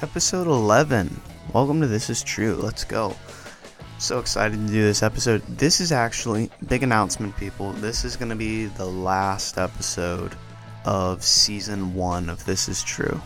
episode 0.00 0.46
11. 0.46 1.20
Welcome 1.52 1.80
to 1.80 1.88
This 1.88 2.08
Is 2.08 2.22
True. 2.22 2.54
Let's 2.54 2.84
go. 2.84 3.16
So 3.98 4.20
excited 4.20 4.54
to 4.54 4.72
do 4.72 4.82
this 4.82 5.02
episode. 5.02 5.42
This 5.48 5.80
is 5.80 5.90
actually, 5.90 6.50
big 6.68 6.84
announcement, 6.84 7.36
people. 7.36 7.72
This 7.72 8.04
is 8.04 8.14
going 8.14 8.28
to 8.28 8.36
be 8.36 8.66
the 8.66 8.84
last 8.84 9.58
episode 9.58 10.36
of 10.84 11.24
season 11.24 11.94
one 11.94 12.30
of 12.30 12.44
This 12.44 12.68
Is 12.68 12.84
True. 12.84 13.20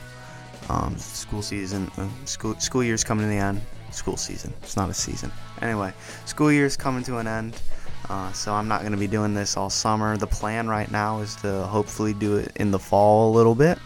Um, 0.70 0.96
school 0.96 1.42
season, 1.42 1.90
uh, 1.98 2.08
school, 2.24 2.58
school 2.58 2.82
year's 2.82 3.04
coming 3.04 3.26
to 3.26 3.28
the 3.28 3.36
end. 3.36 3.60
School 3.90 4.16
season. 4.16 4.54
It's 4.62 4.76
not 4.76 4.88
a 4.88 4.94
season. 4.94 5.30
Anyway, 5.60 5.92
school 6.24 6.50
year's 6.50 6.78
coming 6.78 7.04
to 7.04 7.18
an 7.18 7.26
end. 7.26 7.60
Uh, 8.08 8.32
so 8.32 8.54
I'm 8.54 8.66
not 8.66 8.80
going 8.80 8.92
to 8.92 8.98
be 8.98 9.06
doing 9.06 9.34
this 9.34 9.58
all 9.58 9.68
summer. 9.68 10.16
The 10.16 10.26
plan 10.26 10.68
right 10.68 10.90
now 10.90 11.20
is 11.20 11.36
to 11.36 11.64
hopefully 11.64 12.14
do 12.14 12.36
it 12.36 12.52
in 12.56 12.70
the 12.70 12.78
fall 12.78 13.30
a 13.30 13.32
little 13.34 13.54
bit. 13.54 13.78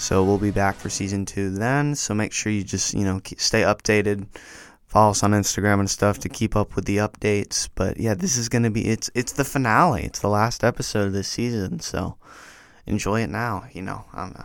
So 0.00 0.24
we'll 0.24 0.38
be 0.38 0.50
back 0.50 0.76
for 0.76 0.88
season 0.88 1.26
two 1.26 1.50
then. 1.50 1.94
So 1.94 2.14
make 2.14 2.32
sure 2.32 2.50
you 2.50 2.64
just 2.64 2.94
you 2.94 3.04
know 3.04 3.20
stay 3.36 3.60
updated. 3.60 4.26
Follow 4.86 5.10
us 5.10 5.22
on 5.22 5.32
Instagram 5.32 5.78
and 5.78 5.90
stuff 5.90 6.18
to 6.20 6.28
keep 6.30 6.56
up 6.56 6.74
with 6.74 6.86
the 6.86 6.96
updates. 6.96 7.68
But 7.74 8.00
yeah, 8.00 8.14
this 8.14 8.38
is 8.38 8.48
going 8.48 8.62
to 8.62 8.70
be 8.70 8.88
it's 8.88 9.10
it's 9.14 9.32
the 9.32 9.44
finale. 9.44 10.02
It's 10.04 10.20
the 10.20 10.28
last 10.28 10.64
episode 10.64 11.08
of 11.08 11.12
this 11.12 11.28
season. 11.28 11.80
So 11.80 12.16
enjoy 12.86 13.20
it 13.20 13.28
now. 13.28 13.64
You 13.74 13.82
know. 13.82 14.06
Um, 14.14 14.42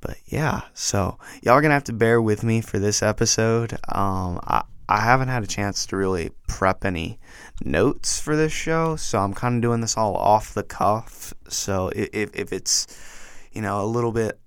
but 0.00 0.18
yeah, 0.26 0.62
so 0.74 1.18
y'all 1.42 1.54
are 1.54 1.62
gonna 1.62 1.74
have 1.74 1.84
to 1.84 1.92
bear 1.92 2.20
with 2.20 2.42
me 2.42 2.60
for 2.60 2.80
this 2.80 3.00
episode. 3.00 3.74
Um, 3.88 4.40
I, 4.42 4.64
I 4.88 5.00
haven't 5.00 5.28
had 5.28 5.44
a 5.44 5.46
chance 5.46 5.86
to 5.86 5.96
really 5.96 6.32
prep 6.48 6.84
any 6.84 7.20
notes 7.64 8.20
for 8.20 8.34
this 8.34 8.52
show, 8.52 8.96
so 8.96 9.20
I'm 9.20 9.32
kind 9.34 9.54
of 9.54 9.62
doing 9.62 9.80
this 9.80 9.96
all 9.96 10.16
off 10.16 10.52
the 10.52 10.64
cuff. 10.64 11.32
So 11.48 11.90
if, 11.94 12.34
if 12.34 12.52
it's, 12.52 12.86
you 13.52 13.62
know, 13.62 13.80
a 13.80 13.86
little 13.86 14.12
bit, 14.12 14.38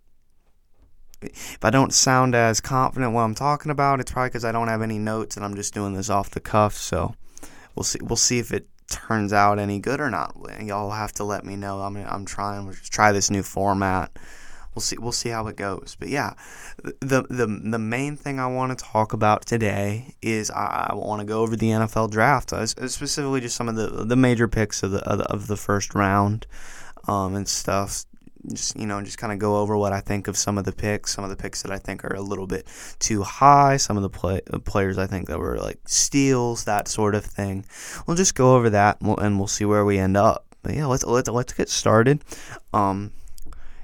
if 1.21 1.59
I 1.63 1.70
don't 1.70 1.94
sound 1.94 2.35
as 2.35 2.62
confident 2.62 3.13
what 3.13 3.21
I'm 3.21 3.35
talking 3.35 3.71
about, 3.71 3.99
it's 3.99 4.12
probably 4.12 4.30
because 4.30 4.45
I 4.45 4.52
don't 4.52 4.67
have 4.67 4.81
any 4.81 4.99
notes 4.99 5.35
and 5.35 5.46
I'm 5.46 5.55
just 5.55 5.74
doing 5.74 5.93
this 5.93 6.09
off 6.09 6.32
the 6.32 6.40
cuff. 6.40 6.74
So 6.74 7.15
we'll 7.76 7.84
see. 7.84 7.99
We'll 8.01 8.15
see 8.15 8.40
if 8.40 8.51
it 8.51 8.68
turns 8.90 9.34
out 9.34 9.59
any 9.59 9.79
good 9.79 9.99
or 9.99 10.09
not. 10.09 10.35
Y'all 10.62 10.91
have 10.91 11.13
to 11.13 11.24
let 11.24 11.46
me 11.46 11.55
know. 11.55 11.82
I'm 11.82 11.98
I'm 11.98 12.26
trying 12.26 12.71
to 12.71 12.90
try 12.90 13.12
this 13.12 13.29
new 13.29 13.43
format 13.43 14.18
we'll 14.77 14.82
see 14.82 14.98
we'll 14.99 15.12
see 15.12 15.29
how 15.29 15.48
it 15.48 15.55
goes. 15.55 15.98
But 15.99 16.09
yeah, 16.09 16.34
the 16.84 17.26
the 17.29 17.48
the 17.48 17.79
main 17.79 18.15
thing 18.15 18.40
I 18.40 18.46
want 18.46 18.77
to 18.77 18.85
talk 18.85 19.12
about 19.12 19.46
today 19.46 20.13
is 20.21 20.52
I, 20.52 20.91
want 20.93 21.20
to 21.20 21.26
go 21.26 21.41
over 21.41 21.55
the 21.55 21.70
NFL 21.70 22.12
draft, 22.12 22.54
uh, 22.54 22.65
specifically 22.68 23.41
just 23.41 23.55
some 23.55 23.68
of 23.68 23.76
the 23.76 24.05
the 24.05 24.15
major 24.15 24.48
picks 24.48 24.84
of 24.84 24.91
the 24.91 24.99
of 24.99 25.18
the, 25.18 25.26
of 25.26 25.48
the 25.48 25.57
first 25.57 25.96
round, 25.96 26.46
um, 27.07 27.35
and 27.35 27.48
stuff. 27.48 28.05
Just 28.49 28.77
you 28.79 28.85
know, 28.85 29.01
just 29.01 29.17
kind 29.17 29.34
of 29.34 29.40
go 29.40 29.57
over 29.57 29.77
what 29.77 29.93
I 29.93 29.99
think 29.99 30.27
of 30.27 30.37
some 30.37 30.57
of 30.57 30.65
the 30.65 30.71
picks, 30.71 31.13
some 31.13 31.23
of 31.23 31.29
the 31.29 31.35
picks 31.35 31.62
that 31.63 31.71
I 31.71 31.77
think 31.77 32.05
are 32.05 32.15
a 32.15 32.21
little 32.21 32.48
bit 32.48 32.67
too 32.99 33.23
high, 33.23 33.77
some 33.77 33.98
of 33.98 34.03
the 34.03 34.09
play, 34.09 34.41
players 34.65 34.98
I 34.98 35.07
think 35.07 35.27
that 35.27 35.40
were 35.40 35.57
like 35.57 35.79
steals, 35.85 36.65
that 36.65 36.87
sort 36.87 37.15
of 37.15 37.25
thing. 37.25 37.65
We'll 38.05 38.18
just 38.18 38.35
go 38.35 38.55
over 38.55 38.70
that, 38.70 38.99
and 38.99 39.09
we'll, 39.09 39.18
and 39.18 39.37
we'll 39.37 39.48
see 39.48 39.65
where 39.65 39.85
we 39.85 39.98
end 39.98 40.18
up. 40.18 40.45
But 40.63 40.75
yeah, 40.75 40.85
let's 40.85 41.05
let's 41.05 41.29
let's 41.29 41.53
get 41.53 41.70
started. 41.70 42.23
Um, 42.73 43.12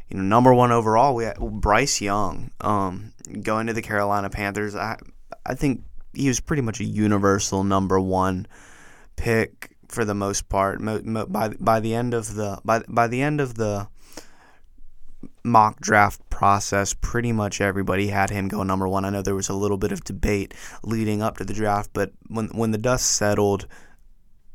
you 0.09 0.17
know, 0.17 0.23
number 0.23 0.53
one 0.53 0.71
overall, 0.71 1.15
we 1.15 1.25
had 1.25 1.37
Bryce 1.39 2.01
Young 2.01 2.51
um, 2.61 3.13
going 3.41 3.67
to 3.67 3.73
the 3.73 3.81
Carolina 3.81 4.29
Panthers. 4.29 4.75
I 4.75 4.97
I 5.45 5.55
think 5.55 5.83
he 6.13 6.27
was 6.27 6.39
pretty 6.39 6.61
much 6.61 6.79
a 6.79 6.85
universal 6.85 7.63
number 7.63 7.99
one 7.99 8.47
pick 9.15 9.75
for 9.87 10.05
the 10.05 10.13
most 10.13 10.49
part. 10.49 10.81
Mo, 10.81 11.01
mo, 11.03 11.25
by 11.25 11.49
by 11.49 11.79
the 11.79 11.93
end 11.93 12.13
of 12.13 12.35
the 12.35 12.59
by 12.63 12.83
by 12.87 13.07
the 13.07 13.21
end 13.21 13.41
of 13.41 13.55
the 13.55 13.87
mock 15.43 15.79
draft 15.79 16.21
process, 16.29 16.93
pretty 16.93 17.31
much 17.31 17.61
everybody 17.61 18.07
had 18.07 18.29
him 18.29 18.47
go 18.47 18.63
number 18.63 18.87
one. 18.87 19.05
I 19.05 19.09
know 19.09 19.21
there 19.21 19.35
was 19.35 19.49
a 19.49 19.53
little 19.53 19.77
bit 19.77 19.91
of 19.91 20.03
debate 20.03 20.53
leading 20.83 21.21
up 21.21 21.37
to 21.37 21.45
the 21.45 21.53
draft, 21.53 21.91
but 21.93 22.11
when 22.27 22.47
when 22.49 22.71
the 22.71 22.77
dust 22.77 23.11
settled. 23.11 23.67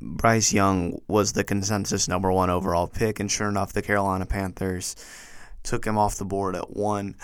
Bryce 0.00 0.52
Young 0.52 1.00
was 1.08 1.32
the 1.32 1.42
consensus 1.42 2.06
number 2.06 2.30
one 2.30 2.50
overall 2.50 2.86
pick, 2.86 3.18
and 3.18 3.28
sure 3.28 3.48
enough, 3.48 3.72
the 3.72 3.82
Carolina 3.82 4.26
Panthers 4.26 4.94
took 5.64 5.84
him 5.84 5.98
off 5.98 6.18
the 6.18 6.24
board 6.24 6.54
at 6.54 6.70
one. 6.70 7.16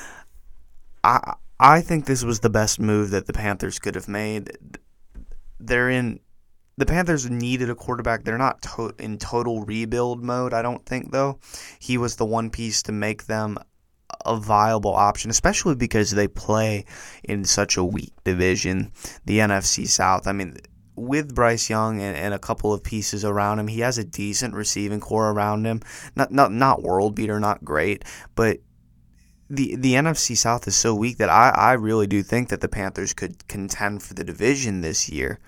I 1.05 1.35
I 1.61 1.81
think 1.83 2.07
this 2.07 2.25
was 2.25 2.41
the 2.41 2.51
best 2.51 2.81
move 2.81 3.11
that 3.11 3.27
the 3.27 3.33
Panthers 3.33 3.79
could 3.79 3.95
have 3.95 4.09
made. 4.09 4.59
They're 5.61 5.89
in 5.89 6.19
the 6.77 6.87
Panthers 6.87 7.31
needed 7.31 7.71
a 7.71 7.75
quarterback. 7.75 8.25
They're 8.25 8.39
not 8.39 8.62
to- 8.62 8.95
in 8.99 9.19
total 9.19 9.65
rebuild 9.65 10.23
mode, 10.23 10.53
I 10.53 10.62
don't 10.62 10.85
think 10.85 11.12
though. 11.12 11.39
He 11.79 11.99
was 11.99 12.17
the 12.17 12.25
one 12.25 12.51
piece 12.51 12.83
to 12.85 12.93
make 12.93 13.27
them 13.27 13.59
a 14.25 14.37
viable 14.37 14.95
option, 14.95 15.31
especially 15.31 15.75
because 15.75 16.11
they 16.11 16.29
play 16.29 16.85
in 17.23 17.45
such 17.45 17.77
a 17.77 17.85
weak 17.85 18.12
division, 18.25 18.93
the 19.25 19.39
NFC 19.39 19.87
South. 19.87 20.27
I 20.27 20.33
mean, 20.33 20.57
with 20.97 21.35
Bryce 21.35 21.69
Young 21.69 22.01
and, 22.01 22.17
and, 22.17 22.33
a 22.33 22.39
couple 22.39 22.73
of 22.73 22.85
pieces 22.85 23.25
around 23.25 23.59
him, 23.59 23.69
he 23.69 23.81
has 23.81 23.99
a 23.99 24.05
decent 24.05 24.55
receiving 24.55 25.01
corps 25.01 25.33
around 25.33 25.65
him. 25.65 25.81
Not 26.15 26.31
not 26.33 26.53
not 26.53 26.83
world 26.83 27.15
beater, 27.15 27.41
not 27.41 27.65
great, 27.65 28.05
but 28.35 28.59
the 29.51 29.77
the 29.77 29.95
NFC 29.95 30.37
South 30.37 30.67
is 30.69 30.77
so 30.77 30.95
weak 30.95 31.19
that 31.19 31.31
I, 31.31 31.51
I 31.51 31.73
really 31.73 32.06
do 32.06 32.23
think 32.23 32.49
that 32.49 32.61
the 32.61 32.69
Panthers 32.69 33.12
could 33.12 33.47
contend 33.49 34.03
for 34.03 34.15
the 34.15 34.25
division 34.25 34.81
this 34.81 35.09
year. 35.09 35.41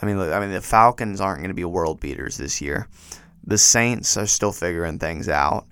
I 0.00 0.06
mean, 0.06 0.18
look, 0.18 0.32
I 0.32 0.40
mean 0.40 0.52
the 0.52 0.60
Falcons 0.60 1.20
aren't 1.20 1.40
going 1.40 1.50
to 1.50 1.54
be 1.54 1.64
world 1.64 2.00
beaters 2.00 2.36
this 2.36 2.60
year. 2.60 2.88
The 3.44 3.58
Saints 3.58 4.16
are 4.16 4.26
still 4.26 4.52
figuring 4.52 4.98
things 4.98 5.28
out 5.28 5.66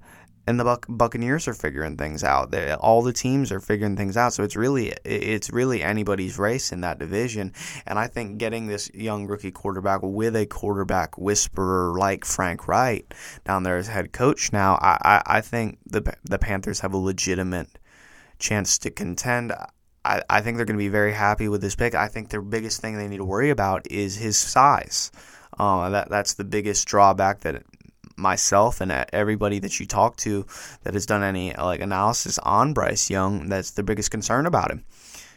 and 0.46 0.60
the 0.60 0.64
Buc- 0.64 0.84
Buccaneers 0.88 1.48
are 1.48 1.54
figuring 1.54 1.96
things 1.96 2.22
out. 2.22 2.50
They, 2.50 2.72
all 2.72 3.02
the 3.02 3.12
teams 3.12 3.50
are 3.50 3.60
figuring 3.60 3.96
things 3.96 4.16
out. 4.16 4.32
So 4.32 4.44
it's 4.44 4.56
really 4.56 4.92
it's 5.04 5.50
really 5.50 5.82
anybody's 5.82 6.38
race 6.38 6.72
in 6.72 6.82
that 6.82 6.98
division. 6.98 7.52
And 7.86 7.98
I 7.98 8.06
think 8.06 8.38
getting 8.38 8.66
this 8.66 8.90
young 8.94 9.26
rookie 9.26 9.50
quarterback 9.50 10.00
with 10.02 10.36
a 10.36 10.46
quarterback 10.46 11.18
whisperer 11.18 11.98
like 11.98 12.24
Frank 12.24 12.68
Reich 12.68 13.14
down 13.44 13.64
there 13.64 13.76
as 13.76 13.88
head 13.88 14.12
coach 14.12 14.52
now, 14.52 14.78
I, 14.80 14.98
I, 15.02 15.22
I 15.38 15.40
think 15.40 15.78
the 15.84 16.14
the 16.24 16.38
Panthers 16.38 16.80
have 16.80 16.94
a 16.94 16.98
legitimate 16.98 17.78
chance 18.38 18.78
to 18.78 18.90
contend. 18.90 19.52
I, 20.06 20.22
I 20.30 20.40
think 20.40 20.56
they're 20.56 20.66
going 20.66 20.78
to 20.78 20.84
be 20.84 20.88
very 20.88 21.12
happy 21.12 21.48
with 21.48 21.60
this 21.60 21.74
pick. 21.74 21.94
I 21.94 22.08
think 22.08 22.30
their 22.30 22.42
biggest 22.42 22.80
thing 22.80 22.96
they 22.96 23.08
need 23.08 23.16
to 23.18 23.24
worry 23.24 23.50
about 23.50 23.90
is 23.90 24.16
his 24.16 24.36
size. 24.36 25.10
Uh, 25.58 25.90
that 25.90 26.08
that's 26.10 26.34
the 26.34 26.44
biggest 26.44 26.86
drawback 26.86 27.40
that 27.40 27.62
myself 28.16 28.80
and 28.80 28.90
everybody 29.12 29.58
that 29.58 29.78
you 29.78 29.86
talk 29.86 30.16
to 30.16 30.46
that 30.82 30.94
has 30.94 31.06
done 31.06 31.22
any 31.22 31.54
like 31.54 31.80
analysis 31.80 32.38
on 32.38 32.72
Bryce 32.72 33.10
Young, 33.10 33.48
that's 33.48 33.72
the 33.72 33.82
biggest 33.82 34.10
concern 34.10 34.46
about 34.46 34.70
him. 34.70 34.84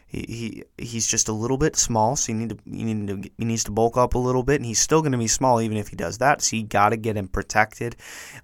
He, 0.07 0.63
he 0.77 0.83
he's 0.83 1.05
just 1.05 1.29
a 1.29 1.33
little 1.33 1.57
bit 1.57 1.75
small, 1.75 2.15
so 2.15 2.31
you 2.31 2.37
need 2.39 2.49
to 2.49 2.57
you 2.65 2.85
need 2.85 3.07
to 3.07 3.29
he 3.37 3.45
needs 3.45 3.63
to 3.65 3.71
bulk 3.71 3.95
up 3.95 4.15
a 4.15 4.17
little 4.17 4.41
bit, 4.41 4.55
and 4.55 4.65
he's 4.65 4.79
still 4.79 5.01
going 5.01 5.11
to 5.11 5.19
be 5.19 5.27
small 5.27 5.61
even 5.61 5.77
if 5.77 5.89
he 5.89 5.95
does 5.95 6.17
that. 6.17 6.41
So 6.41 6.55
you 6.55 6.63
got 6.63 6.89
to 6.89 6.97
get 6.97 7.15
him 7.15 7.27
protected, 7.27 7.95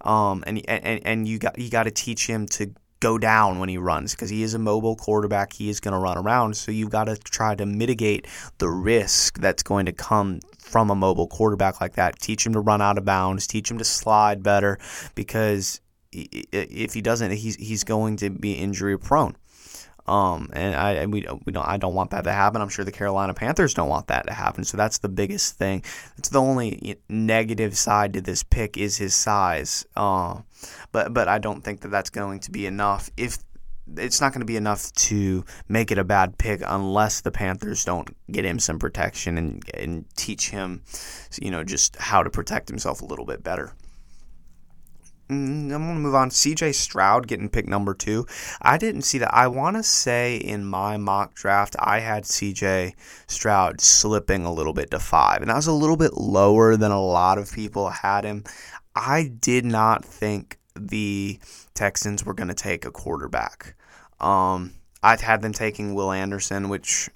um, 0.02 0.44
and 0.46 0.62
and 0.68 1.00
and 1.04 1.28
you 1.28 1.38
got 1.38 1.58
you 1.58 1.68
got 1.68 1.84
to 1.84 1.90
teach 1.90 2.28
him 2.28 2.46
to 2.46 2.72
go 3.00 3.18
down 3.18 3.58
when 3.58 3.68
he 3.68 3.78
runs 3.78 4.14
because 4.14 4.30
he 4.30 4.42
is 4.42 4.54
a 4.54 4.58
mobile 4.58 4.96
quarterback. 4.96 5.52
He 5.52 5.68
is 5.68 5.80
going 5.80 5.92
to 5.92 5.98
run 5.98 6.16
around. 6.16 6.56
So 6.56 6.72
you've 6.72 6.90
got 6.90 7.04
to 7.04 7.16
try 7.16 7.54
to 7.54 7.66
mitigate 7.66 8.26
the 8.58 8.68
risk 8.68 9.38
that's 9.38 9.62
going 9.62 9.86
to 9.86 9.92
come 9.92 10.40
from 10.58 10.90
a 10.90 10.94
mobile 10.94 11.28
quarterback 11.28 11.80
like 11.80 11.94
that. 11.94 12.18
Teach 12.20 12.46
him 12.46 12.52
to 12.54 12.60
run 12.60 12.80
out 12.80 12.98
of 12.98 13.04
bounds. 13.04 13.46
Teach 13.46 13.70
him 13.70 13.78
to 13.78 13.84
slide 13.84 14.42
better 14.42 14.78
because 15.14 15.80
if 16.12 16.94
he 16.94 17.02
doesn't, 17.02 17.32
he's 17.32 17.56
he's 17.56 17.84
going 17.84 18.16
to 18.18 18.30
be 18.30 18.52
injury 18.52 18.98
prone. 18.98 19.36
Um, 20.06 20.50
and 20.52 20.74
I 20.74 20.92
and 20.92 21.12
we 21.12 21.26
we 21.44 21.52
don't 21.52 21.66
I 21.66 21.76
don't 21.76 21.94
want 21.94 22.10
that 22.10 22.24
to 22.24 22.32
happen. 22.32 22.62
I'm 22.62 22.68
sure 22.68 22.84
the 22.84 22.92
Carolina 22.92 23.34
Panthers 23.34 23.74
don't 23.74 23.88
want 23.88 24.06
that 24.08 24.26
to 24.26 24.32
happen. 24.32 24.64
So 24.64 24.76
that's 24.76 24.98
the 24.98 25.08
biggest 25.08 25.54
thing. 25.54 25.82
It's 26.16 26.28
the 26.28 26.40
only 26.40 26.96
negative 27.08 27.76
side 27.76 28.12
to 28.14 28.20
this 28.20 28.42
pick 28.42 28.76
is 28.76 28.96
his 28.96 29.14
size. 29.14 29.84
Uh, 29.96 30.42
but 30.92 31.12
but 31.12 31.28
I 31.28 31.38
don't 31.38 31.62
think 31.62 31.80
that 31.80 31.88
that's 31.88 32.10
going 32.10 32.40
to 32.40 32.50
be 32.50 32.66
enough 32.66 33.10
if 33.16 33.38
it's 33.96 34.20
not 34.20 34.32
going 34.32 34.40
to 34.40 34.46
be 34.46 34.56
enough 34.56 34.92
to 34.92 35.44
make 35.68 35.92
it 35.92 35.98
a 35.98 36.04
bad 36.04 36.38
pick 36.38 36.60
unless 36.66 37.20
the 37.20 37.30
Panthers 37.30 37.84
don't 37.84 38.08
get 38.30 38.44
him 38.44 38.58
some 38.58 38.78
protection 38.78 39.38
and 39.38 39.62
and 39.74 40.04
teach 40.16 40.50
him, 40.50 40.82
you 41.40 41.50
know, 41.50 41.64
just 41.64 41.96
how 41.96 42.22
to 42.22 42.30
protect 42.30 42.68
himself 42.68 43.00
a 43.00 43.04
little 43.04 43.26
bit 43.26 43.42
better. 43.42 43.72
Mm, 45.28 45.72
I'm 45.72 45.86
going 45.86 45.94
to 45.94 46.00
move 46.00 46.14
on. 46.14 46.30
CJ 46.30 46.74
Stroud 46.74 47.26
getting 47.26 47.48
pick 47.48 47.66
number 47.66 47.94
two. 47.94 48.26
I 48.62 48.78
didn't 48.78 49.02
see 49.02 49.18
that. 49.18 49.34
I 49.34 49.48
want 49.48 49.76
to 49.76 49.82
say 49.82 50.36
in 50.36 50.64
my 50.64 50.96
mock 50.96 51.34
draft, 51.34 51.74
I 51.80 51.98
had 51.98 52.24
CJ 52.24 52.94
Stroud 53.26 53.80
slipping 53.80 54.44
a 54.44 54.52
little 54.52 54.72
bit 54.72 54.90
to 54.92 55.00
five, 55.00 55.40
and 55.40 55.50
that 55.50 55.56
was 55.56 55.66
a 55.66 55.72
little 55.72 55.96
bit 55.96 56.14
lower 56.14 56.76
than 56.76 56.92
a 56.92 57.04
lot 57.04 57.38
of 57.38 57.52
people 57.52 57.90
had 57.90 58.24
him. 58.24 58.44
I 58.94 59.24
did 59.24 59.64
not 59.64 60.04
think 60.04 60.58
the 60.76 61.40
Texans 61.74 62.24
were 62.24 62.34
going 62.34 62.48
to 62.48 62.54
take 62.54 62.84
a 62.84 62.92
quarterback. 62.92 63.74
Um, 64.20 64.74
I'd 65.02 65.20
had 65.20 65.42
them 65.42 65.52
taking 65.52 65.94
Will 65.94 66.12
Anderson, 66.12 66.68
which 66.68 67.10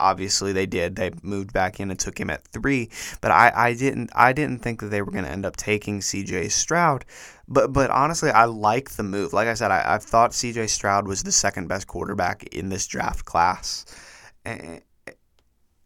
obviously 0.00 0.52
they 0.52 0.66
did. 0.66 0.96
They 0.96 1.10
moved 1.22 1.52
back 1.52 1.80
in 1.80 1.90
and 1.90 1.98
took 1.98 2.18
him 2.18 2.30
at 2.30 2.46
three. 2.48 2.90
But 3.20 3.30
I, 3.30 3.52
I 3.54 3.74
didn't 3.74 4.10
I 4.14 4.32
didn't 4.32 4.62
think 4.62 4.80
that 4.80 4.88
they 4.88 5.02
were 5.02 5.12
going 5.12 5.24
to 5.24 5.30
end 5.30 5.46
up 5.46 5.56
taking 5.56 6.00
C.J. 6.00 6.48
Stroud. 6.48 7.04
But 7.46 7.72
but 7.72 7.90
honestly, 7.90 8.30
I 8.30 8.46
like 8.46 8.90
the 8.90 9.02
move. 9.02 9.32
Like 9.32 9.48
I 9.48 9.54
said, 9.54 9.70
I, 9.70 9.94
I 9.94 9.98
thought 9.98 10.34
C.J. 10.34 10.66
Stroud 10.68 11.06
was 11.06 11.22
the 11.22 11.32
second 11.32 11.68
best 11.68 11.86
quarterback 11.86 12.44
in 12.54 12.68
this 12.68 12.86
draft 12.86 13.24
class. 13.24 13.84
And, 14.44 14.80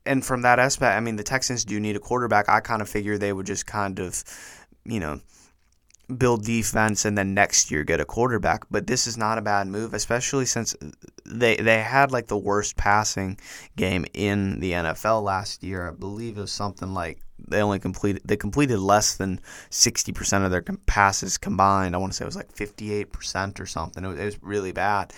and 0.07 0.25
from 0.25 0.43
that 0.43 0.59
aspect, 0.59 0.97
I 0.97 1.01
mean, 1.01 1.17
the 1.17 1.23
Texans 1.23 1.65
do 1.65 1.79
need 1.81 1.97
a 1.97 2.01
quarterback. 2.01 2.49
I 2.49 2.61
kind 2.61 2.81
of 2.81 2.89
figure 2.89 3.19
they 3.19 3.33
would 3.33 3.47
just 3.47 3.67
kind 3.67 3.99
of, 3.99 4.25
you 4.85 5.01
know, 5.01 5.21
build 6.17 6.45
defense 6.45 7.05
and 7.05 7.19
then 7.19 7.35
next 7.35 7.71
year 7.71 7.85
get 7.85 8.01
a 8.01 8.05
quarterback. 8.05 8.65
But 8.71 8.87
this 8.87 9.07
is 9.07 9.17
not 9.17 9.39
a 9.39 9.43
bad 9.43 9.67
move, 9.67 9.95
especially 9.95 10.47
since 10.47 10.75
they 11.27 11.57
they 11.57 11.81
had 11.81 12.13
like 12.13 12.27
the 12.27 12.39
worst 12.39 12.77
passing 12.77 13.39
game 13.77 14.05
in 14.15 14.61
the 14.61 14.73
NFL 14.73 15.23
last 15.23 15.63
year. 15.63 15.89
I 15.89 15.93
believe 15.93 16.39
it 16.39 16.43
was 16.43 16.53
something 16.53 16.95
like 16.95 17.21
they 17.47 17.63
only 17.63 17.79
completed 17.79 18.23
they 18.25 18.37
completed 18.37 18.79
less 18.79 19.17
than 19.17 19.41
60% 19.71 20.45
of 20.45 20.51
their 20.51 20.63
passes 20.87 21.39
combined. 21.39 21.95
I 21.95 21.99
want 21.99 22.13
to 22.13 22.17
say 22.17 22.25
it 22.25 22.27
was 22.27 22.37
like 22.37 22.53
58% 22.55 23.61
or 23.61 23.67
something. 23.67 24.05
It 24.05 24.09
was, 24.09 24.19
it 24.19 24.25
was 24.25 24.43
really 24.43 24.73
bad. 24.73 25.13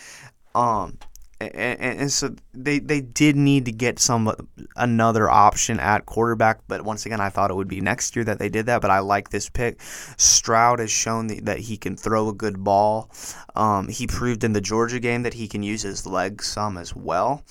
Um 0.54 0.98
and, 1.40 2.00
and, 2.00 2.12
so 2.12 2.34
they 2.52 2.78
they 2.78 3.00
did 3.00 3.34
need 3.34 3.64
to 3.64 3.72
get 3.72 3.98
some 3.98 4.30
another 4.76 5.30
option 5.30 5.80
at 5.80 6.04
quarterback. 6.04 6.60
But 6.68 6.82
once 6.82 7.06
again, 7.06 7.20
I 7.20 7.30
thought 7.30 7.50
it 7.50 7.54
would 7.54 7.68
be 7.68 7.80
next 7.80 8.14
year 8.14 8.24
that 8.26 8.38
they 8.38 8.50
did 8.50 8.66
that. 8.66 8.82
But 8.82 8.90
I 8.90 8.98
like 8.98 9.30
this 9.30 9.48
pick. 9.48 9.80
Stroud 10.18 10.80
has 10.80 10.90
shown 10.90 11.28
that 11.44 11.58
he 11.58 11.78
can 11.78 11.96
throw 11.96 12.28
a 12.28 12.34
good 12.34 12.62
ball. 12.62 13.10
Um, 13.56 13.88
he 13.88 14.06
proved 14.06 14.44
in 14.44 14.52
the 14.52 14.60
Georgia 14.60 15.00
game 15.00 15.22
that 15.22 15.34
he 15.34 15.48
can 15.48 15.62
use 15.62 15.82
his 15.82 16.06
legs 16.06 16.46
some 16.46 16.76
as 16.76 16.94
well. 16.94 17.42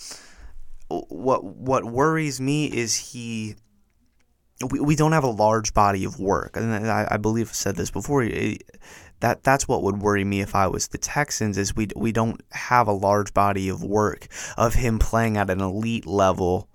What 0.90 1.44
what 1.44 1.84
worries 1.86 2.40
me 2.40 2.66
is 2.66 2.96
he. 2.96 3.56
We, 4.70 4.80
we 4.80 4.96
don't 4.96 5.14
have 5.14 5.24
a 5.24 5.30
large 5.30 5.74
body 5.74 6.04
of 6.04 6.20
work, 6.20 6.58
and 6.58 6.90
I, 6.90 7.08
I 7.12 7.18
believe 7.18 7.50
I 7.50 7.54
said 7.54 7.76
this 7.76 7.92
before. 7.92 8.24
It, 8.24 8.64
that 9.20 9.44
that's 9.44 9.68
what 9.68 9.84
would 9.84 10.02
worry 10.02 10.24
me 10.24 10.42
if 10.42 10.56
I 10.56 10.68
was 10.68 10.88
the 10.88 10.98
Texans 10.98 11.58
is 11.58 11.76
we 11.76 11.88
we 11.96 12.12
don't 12.12 12.42
have 12.52 12.88
a 12.88 12.94
large 12.94 13.34
body 13.34 13.70
of 13.70 13.84
work 13.84 14.28
of 14.58 14.74
him 14.74 15.00
playing 15.00 15.38
at 15.38 15.50
an 15.50 15.62
elite 15.62 16.06
level 16.06 16.70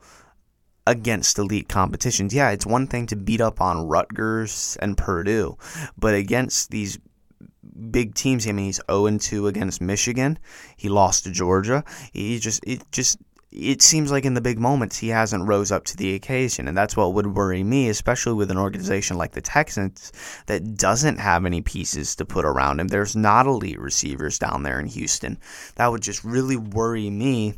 against 0.87 1.39
elite 1.39 1.69
competitions. 1.69 2.35
Yeah, 2.35 2.51
it's 2.51 2.67
one 2.67 2.87
thing 2.87 3.07
to 3.07 3.17
beat 3.17 3.41
up 3.41 3.61
on 3.61 3.89
Rutgers 3.89 4.77
and 4.81 4.97
Purdue, 4.97 5.57
but 5.97 6.15
against 6.15 6.71
these 6.71 6.99
big 7.91 8.15
teams, 8.15 8.47
I 8.47 8.53
mean 8.53 8.67
he's 8.67 8.81
0 8.91 9.19
2 9.19 9.47
against 9.47 9.81
Michigan. 9.81 10.39
He 10.77 10.89
lost 10.89 11.25
to 11.25 11.31
Georgia. 11.31 11.85
He 12.13 12.39
just 12.39 12.63
it 12.67 12.83
just 12.93 13.19
it 13.55 13.81
seems 13.81 14.11
like 14.11 14.25
in 14.25 14.35
the 14.35 14.41
big 14.41 14.59
moments 14.59 14.99
he 14.99 15.09
hasn't 15.09 15.47
rose 15.47 15.71
up 15.71 15.85
to 15.85 15.97
the 15.97 16.15
occasion 16.15 16.67
and 16.67 16.77
that's 16.77 16.97
what 16.97 17.15
would 17.15 17.37
worry 17.37 17.63
me 17.63 17.89
especially 17.89 18.33
with 18.33 18.51
an 18.51 18.59
organization 18.59 19.17
like 19.17 19.33
the 19.33 19.41
Texans 19.41 20.13
that 20.47 20.77
doesn't 20.77 21.19
have 21.19 21.47
any 21.47 21.61
pieces 21.61 22.17
to 22.17 22.25
put 22.25 22.45
around 22.45 22.81
him. 22.81 22.89
There's 22.89 23.15
not 23.15 23.47
elite 23.47 23.79
receivers 23.79 24.39
down 24.39 24.65
there 24.65 24.81
in 24.81 24.87
Houston. 24.87 25.39
That 25.77 25.91
would 25.91 26.03
just 26.03 26.25
really 26.25 26.57
worry 26.57 27.09
me 27.11 27.55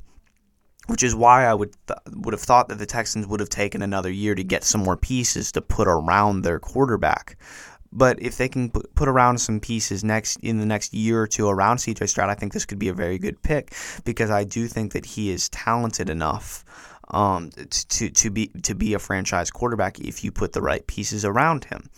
which 0.87 1.03
is 1.03 1.17
why 1.17 1.47
I 1.47 1.55
would 1.55 1.75
th- 1.89 1.99
would 2.13 2.33
have 2.33 2.43
thought 2.43 2.69
that 2.69 2.79
the 2.79 2.87
Texans 2.87 3.27
would 3.27 3.41
have 3.41 3.49
taken 3.49 3.83
another 3.83 4.11
year 4.11 4.35
to 4.35 4.45
get 4.45 4.63
some 4.63 4.85
more 4.85 4.97
pieces 4.97 5.51
to 5.53 5.61
put 5.61 5.89
around 5.89 6.43
their 6.43 6.61
quarterback 6.61 7.37
but 7.97 8.21
if 8.21 8.37
they 8.37 8.49
can 8.49 8.71
put 8.71 9.09
around 9.09 9.39
some 9.39 9.59
pieces 9.59 10.05
next 10.05 10.39
in 10.41 10.59
the 10.59 10.67
next 10.67 10.93
year 10.93 11.23
or 11.23 11.27
two 11.27 11.49
around 11.49 11.79
CJ 11.79 12.09
Stroud, 12.09 12.29
I 12.29 12.35
think 12.35 12.53
this 12.53 12.67
could 12.67 12.79
be 12.79 12.89
a 12.89 12.95
very 12.95 13.19
good 13.19 13.43
pick 13.43 13.73
because 14.05 14.31
I 14.31 14.45
do 14.45 14.69
think 14.69 14.93
that 14.93 15.07
he 15.07 15.31
is 15.31 15.49
talented 15.49 16.11
enough 16.11 16.65
um, 17.09 17.51
to 17.71 18.11
to 18.11 18.31
be 18.31 18.49
to 18.63 18.75
be 18.75 18.95
a 18.95 18.99
franchise 18.99 19.51
quarterback 19.51 19.99
if 19.99 20.23
you 20.23 20.31
put 20.31 20.53
the 20.53 20.63
right 20.63 20.87
pieces 20.87 21.25
around 21.25 21.65
him. 21.65 21.89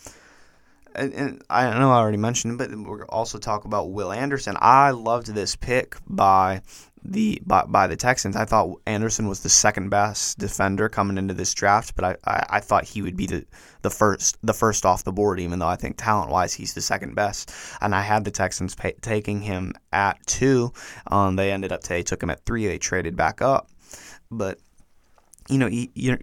And, 0.95 1.43
I 1.49 1.77
know 1.77 1.91
I 1.91 1.97
already 1.97 2.17
mentioned, 2.17 2.57
but 2.57 2.71
we'll 2.71 3.03
also 3.09 3.37
talk 3.37 3.65
about 3.65 3.91
Will 3.91 4.11
Anderson. 4.11 4.57
I 4.59 4.91
loved 4.91 5.27
this 5.27 5.55
pick 5.55 5.95
by 6.07 6.61
the 7.03 7.41
by, 7.45 7.63
by, 7.65 7.87
the 7.87 7.95
Texans. 7.95 8.35
I 8.35 8.45
thought 8.45 8.81
Anderson 8.85 9.27
was 9.27 9.41
the 9.41 9.49
second 9.49 9.89
best 9.89 10.37
defender 10.37 10.89
coming 10.89 11.17
into 11.17 11.33
this 11.33 11.53
draft, 11.53 11.95
but 11.95 12.05
I, 12.05 12.15
I, 12.25 12.45
I, 12.49 12.59
thought 12.59 12.83
he 12.83 13.01
would 13.01 13.15
be 13.15 13.25
the, 13.25 13.45
the 13.81 13.89
first 13.89 14.37
the 14.43 14.53
first 14.53 14.85
off 14.85 15.03
the 15.03 15.11
board, 15.11 15.39
even 15.39 15.59
though 15.59 15.67
I 15.67 15.75
think 15.75 15.97
talent 15.97 16.31
wise 16.31 16.53
he's 16.53 16.73
the 16.73 16.81
second 16.81 17.15
best. 17.15 17.51
And 17.81 17.95
I 17.95 18.01
had 18.01 18.25
the 18.25 18.31
Texans 18.31 18.75
pay, 18.75 18.93
taking 19.01 19.41
him 19.41 19.73
at 19.91 20.25
two. 20.25 20.73
Um, 21.07 21.35
they 21.35 21.51
ended 21.51 21.71
up 21.71 21.83
they 21.83 22.03
took 22.03 22.21
him 22.21 22.29
at 22.29 22.45
three. 22.45 22.67
They 22.67 22.77
traded 22.77 23.15
back 23.15 23.41
up, 23.41 23.69
but 24.29 24.59
you 25.49 25.57
know 25.57 25.67
you, 25.67 25.87
you 25.93 26.17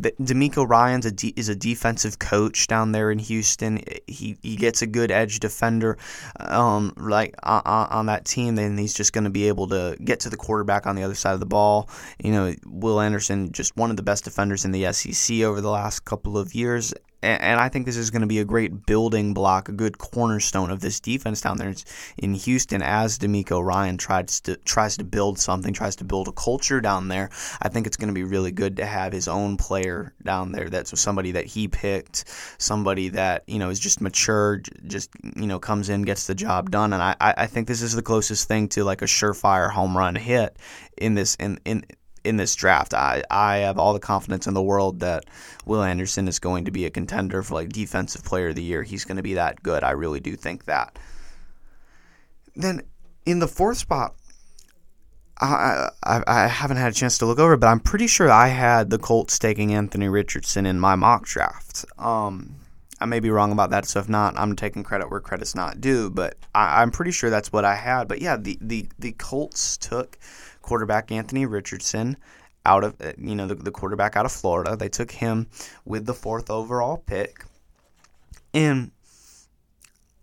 DeMeco 0.00 0.68
Ryans 0.68 1.06
is 1.06 1.48
a 1.48 1.54
defensive 1.54 2.18
coach 2.18 2.66
down 2.66 2.92
there 2.92 3.10
in 3.10 3.18
Houston. 3.18 3.80
He 4.06 4.36
he 4.42 4.56
gets 4.56 4.82
a 4.82 4.86
good 4.86 5.10
edge 5.10 5.40
defender, 5.40 5.96
um, 6.38 6.92
like 6.96 7.34
on, 7.42 7.62
on 7.64 8.06
that 8.06 8.24
team. 8.24 8.56
Then 8.56 8.76
he's 8.76 8.94
just 8.94 9.12
going 9.12 9.24
to 9.24 9.30
be 9.30 9.48
able 9.48 9.68
to 9.68 9.96
get 10.02 10.20
to 10.20 10.30
the 10.30 10.36
quarterback 10.36 10.86
on 10.86 10.96
the 10.96 11.02
other 11.02 11.14
side 11.14 11.34
of 11.34 11.40
the 11.40 11.46
ball. 11.46 11.88
You 12.22 12.32
know, 12.32 12.54
Will 12.66 13.00
Anderson, 13.00 13.52
just 13.52 13.76
one 13.76 13.90
of 13.90 13.96
the 13.96 14.02
best 14.02 14.24
defenders 14.24 14.64
in 14.64 14.72
the 14.72 14.92
SEC 14.92 15.40
over 15.40 15.60
the 15.60 15.70
last 15.70 16.04
couple 16.04 16.38
of 16.38 16.54
years, 16.54 16.92
and 17.24 17.60
I 17.60 17.68
think 17.68 17.86
this 17.86 17.96
is 17.96 18.10
going 18.10 18.22
to 18.22 18.28
be 18.28 18.38
a 18.38 18.44
great 18.44 18.86
building 18.86 19.34
block, 19.34 19.68
a 19.68 19.72
good 19.72 19.98
cornerstone 19.98 20.70
of 20.70 20.80
this 20.80 21.00
defense 21.00 21.40
down 21.40 21.56
there 21.58 21.74
in 22.18 22.34
Houston 22.34 22.82
as 22.82 23.18
DeMeco 23.18 23.64
Ryan 23.64 23.96
tries 23.96 24.40
to 24.42 24.56
tries 24.58 24.96
to 24.98 25.04
build 25.04 25.38
something, 25.38 25.72
tries 25.72 25.96
to 25.96 26.04
build 26.04 26.28
a 26.28 26.32
culture 26.32 26.80
down 26.80 27.08
there. 27.08 27.30
I 27.62 27.68
think 27.68 27.86
it's 27.86 27.96
going 27.96 28.08
to 28.08 28.14
be 28.14 28.24
really 28.24 28.52
good 28.52 28.76
to 28.76 28.86
have 28.86 29.12
his 29.12 29.28
own 29.28 29.56
player 29.56 30.14
down 30.22 30.52
there. 30.52 30.68
That's 30.68 30.98
somebody 31.00 31.32
that 31.32 31.46
he 31.46 31.68
picked, 31.68 32.24
somebody 32.58 33.08
that 33.10 33.44
you 33.46 33.58
know 33.58 33.70
is 33.70 33.80
just 33.80 34.00
mature, 34.00 34.60
just 34.86 35.10
you 35.36 35.46
know 35.46 35.58
comes 35.58 35.88
in, 35.88 36.02
gets 36.02 36.26
the 36.26 36.34
job 36.34 36.70
done, 36.70 36.92
and 36.92 37.02
I 37.02 37.16
I 37.20 37.46
think 37.46 37.68
this 37.68 37.82
is 37.82 37.94
the 37.94 38.02
closest 38.02 38.48
thing 38.48 38.68
to 38.70 38.84
like 38.84 39.02
a 39.02 39.06
surefire 39.06 39.70
home 39.70 39.96
run 39.96 40.14
hit 40.14 40.58
in 40.98 41.14
this 41.14 41.34
in 41.36 41.58
in 41.64 41.84
in 42.24 42.36
this 42.36 42.54
draft. 42.54 42.94
I, 42.94 43.22
I 43.30 43.58
have 43.58 43.78
all 43.78 43.92
the 43.92 44.00
confidence 44.00 44.46
in 44.46 44.54
the 44.54 44.62
world 44.62 45.00
that 45.00 45.24
Will 45.66 45.82
Anderson 45.82 46.26
is 46.26 46.38
going 46.38 46.64
to 46.64 46.70
be 46.70 46.86
a 46.86 46.90
contender 46.90 47.42
for 47.42 47.54
like 47.54 47.68
defensive 47.68 48.24
player 48.24 48.48
of 48.48 48.56
the 48.56 48.62
year. 48.62 48.82
He's 48.82 49.04
going 49.04 49.18
to 49.18 49.22
be 49.22 49.34
that 49.34 49.62
good. 49.62 49.84
I 49.84 49.90
really 49.90 50.20
do 50.20 50.34
think 50.34 50.64
that. 50.64 50.98
Then 52.56 52.82
in 53.26 53.38
the 53.38 53.48
fourth 53.48 53.78
spot, 53.78 54.14
I, 55.40 55.90
I, 56.04 56.22
I 56.26 56.46
haven't 56.46 56.76
had 56.76 56.92
a 56.92 56.94
chance 56.94 57.18
to 57.18 57.26
look 57.26 57.38
over, 57.38 57.56
but 57.56 57.66
I'm 57.66 57.80
pretty 57.80 58.06
sure 58.06 58.30
I 58.30 58.48
had 58.48 58.90
the 58.90 58.98
Colts 58.98 59.38
taking 59.38 59.74
Anthony 59.74 60.08
Richardson 60.08 60.64
in 60.64 60.78
my 60.78 60.94
mock 60.94 61.26
draft. 61.26 61.84
Um, 61.98 62.54
I 63.00 63.06
may 63.06 63.20
be 63.20 63.30
wrong 63.30 63.52
about 63.52 63.70
that, 63.70 63.86
so 63.86 64.00
if 64.00 64.08
not, 64.08 64.38
I'm 64.38 64.54
taking 64.56 64.82
credit 64.82 65.10
where 65.10 65.20
credit's 65.20 65.54
not 65.54 65.80
due. 65.80 66.10
But 66.10 66.36
I, 66.54 66.82
am 66.82 66.90
pretty 66.90 67.10
sure 67.10 67.30
that's 67.30 67.52
what 67.52 67.64
I 67.64 67.74
had. 67.74 68.08
But 68.08 68.20
yeah, 68.20 68.36
the, 68.36 68.58
the, 68.60 68.88
the 68.98 69.12
Colts 69.12 69.76
took 69.76 70.18
quarterback 70.62 71.12
Anthony 71.12 71.46
Richardson 71.46 72.16
out 72.66 72.84
of 72.84 72.96
uh, 73.00 73.12
you 73.18 73.34
know 73.34 73.46
the, 73.46 73.54
the 73.54 73.70
quarterback 73.70 74.16
out 74.16 74.24
of 74.24 74.32
Florida. 74.32 74.76
They 74.76 74.88
took 74.88 75.10
him 75.10 75.48
with 75.84 76.06
the 76.06 76.14
fourth 76.14 76.50
overall 76.50 76.98
pick, 76.98 77.44
and 78.52 78.90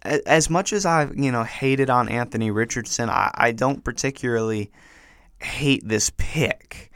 as 0.04 0.50
much 0.50 0.74
as 0.74 0.86
I've 0.86 1.16
you 1.18 1.32
know 1.32 1.44
hated 1.44 1.90
on 1.90 2.10
Anthony 2.10 2.52
Richardson, 2.52 3.10
I, 3.10 3.32
I 3.34 3.52
don't 3.52 3.84
particularly 3.84 4.72
hate 5.40 5.88
this 5.88 6.12
pick 6.18 6.91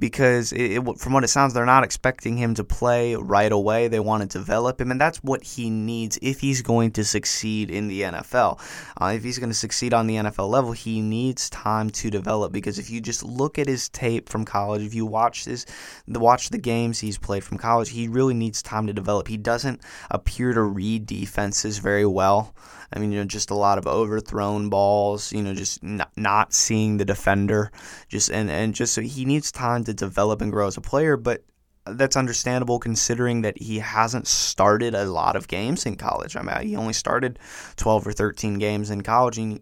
because 0.00 0.52
it, 0.52 0.78
it, 0.78 0.98
from 0.98 1.12
what 1.12 1.22
it 1.22 1.28
sounds, 1.28 1.54
they're 1.54 1.66
not 1.66 1.84
expecting 1.84 2.36
him 2.36 2.54
to 2.54 2.64
play 2.64 3.14
right 3.14 3.52
away. 3.52 3.86
They 3.86 4.00
want 4.00 4.22
to 4.22 4.38
develop 4.38 4.80
him, 4.80 4.90
and 4.90 5.00
that's 5.00 5.18
what 5.18 5.44
he 5.44 5.70
needs 5.70 6.18
if 6.22 6.40
he's 6.40 6.62
going 6.62 6.92
to 6.92 7.04
succeed 7.04 7.70
in 7.70 7.88
the 7.88 8.02
NFL. 8.02 8.58
Uh, 9.00 9.12
if 9.14 9.22
he's 9.22 9.38
going 9.38 9.50
to 9.50 9.54
succeed 9.54 9.92
on 9.92 10.06
the 10.06 10.16
NFL 10.16 10.48
level, 10.48 10.72
he 10.72 11.00
needs 11.02 11.50
time 11.50 11.90
to 11.90 12.10
develop. 12.10 12.50
Because 12.52 12.78
if 12.78 12.90
you 12.90 13.00
just 13.00 13.22
look 13.22 13.58
at 13.58 13.68
his 13.68 13.88
tape 13.90 14.28
from 14.28 14.44
college, 14.44 14.82
if 14.82 14.94
you 14.94 15.04
watch 15.04 15.44
his, 15.44 15.66
watch 16.08 16.48
the 16.48 16.58
games 16.58 16.98
he's 16.98 17.18
played 17.18 17.44
from 17.44 17.58
college, 17.58 17.90
he 17.90 18.08
really 18.08 18.34
needs 18.34 18.62
time 18.62 18.86
to 18.86 18.92
develop. 18.92 19.28
He 19.28 19.36
doesn't 19.36 19.82
appear 20.10 20.54
to 20.54 20.62
read 20.62 21.06
defenses 21.06 21.78
very 21.78 22.06
well. 22.06 22.54
I 22.92 22.98
mean, 22.98 23.12
you 23.12 23.18
know, 23.18 23.24
just 23.24 23.50
a 23.50 23.54
lot 23.54 23.78
of 23.78 23.86
overthrown 23.86 24.68
balls. 24.68 25.32
You 25.32 25.42
know, 25.42 25.54
just 25.54 25.82
not, 25.82 26.10
not 26.16 26.52
seeing 26.52 26.96
the 26.96 27.04
defender. 27.04 27.70
Just 28.08 28.30
and 28.30 28.50
and 28.50 28.74
just 28.74 28.94
so 28.94 29.00
he 29.00 29.24
needs 29.24 29.52
time 29.52 29.84
to 29.90 29.94
develop 29.94 30.40
and 30.40 30.52
grow 30.52 30.66
as 30.66 30.76
a 30.76 30.80
player. 30.80 31.16
But 31.16 31.44
that's 31.86 32.16
understandable 32.16 32.78
considering 32.78 33.42
that 33.42 33.60
he 33.60 33.78
hasn't 33.78 34.26
started 34.26 34.94
a 34.94 35.04
lot 35.04 35.36
of 35.36 35.48
games 35.48 35.86
in 35.86 35.96
college. 35.96 36.36
I 36.36 36.42
mean, 36.42 36.68
he 36.68 36.76
only 36.76 36.92
started 36.92 37.38
12 37.76 38.06
or 38.06 38.12
13 38.12 38.58
games 38.58 38.90
in 38.90 39.02
college, 39.02 39.38
and 39.38 39.60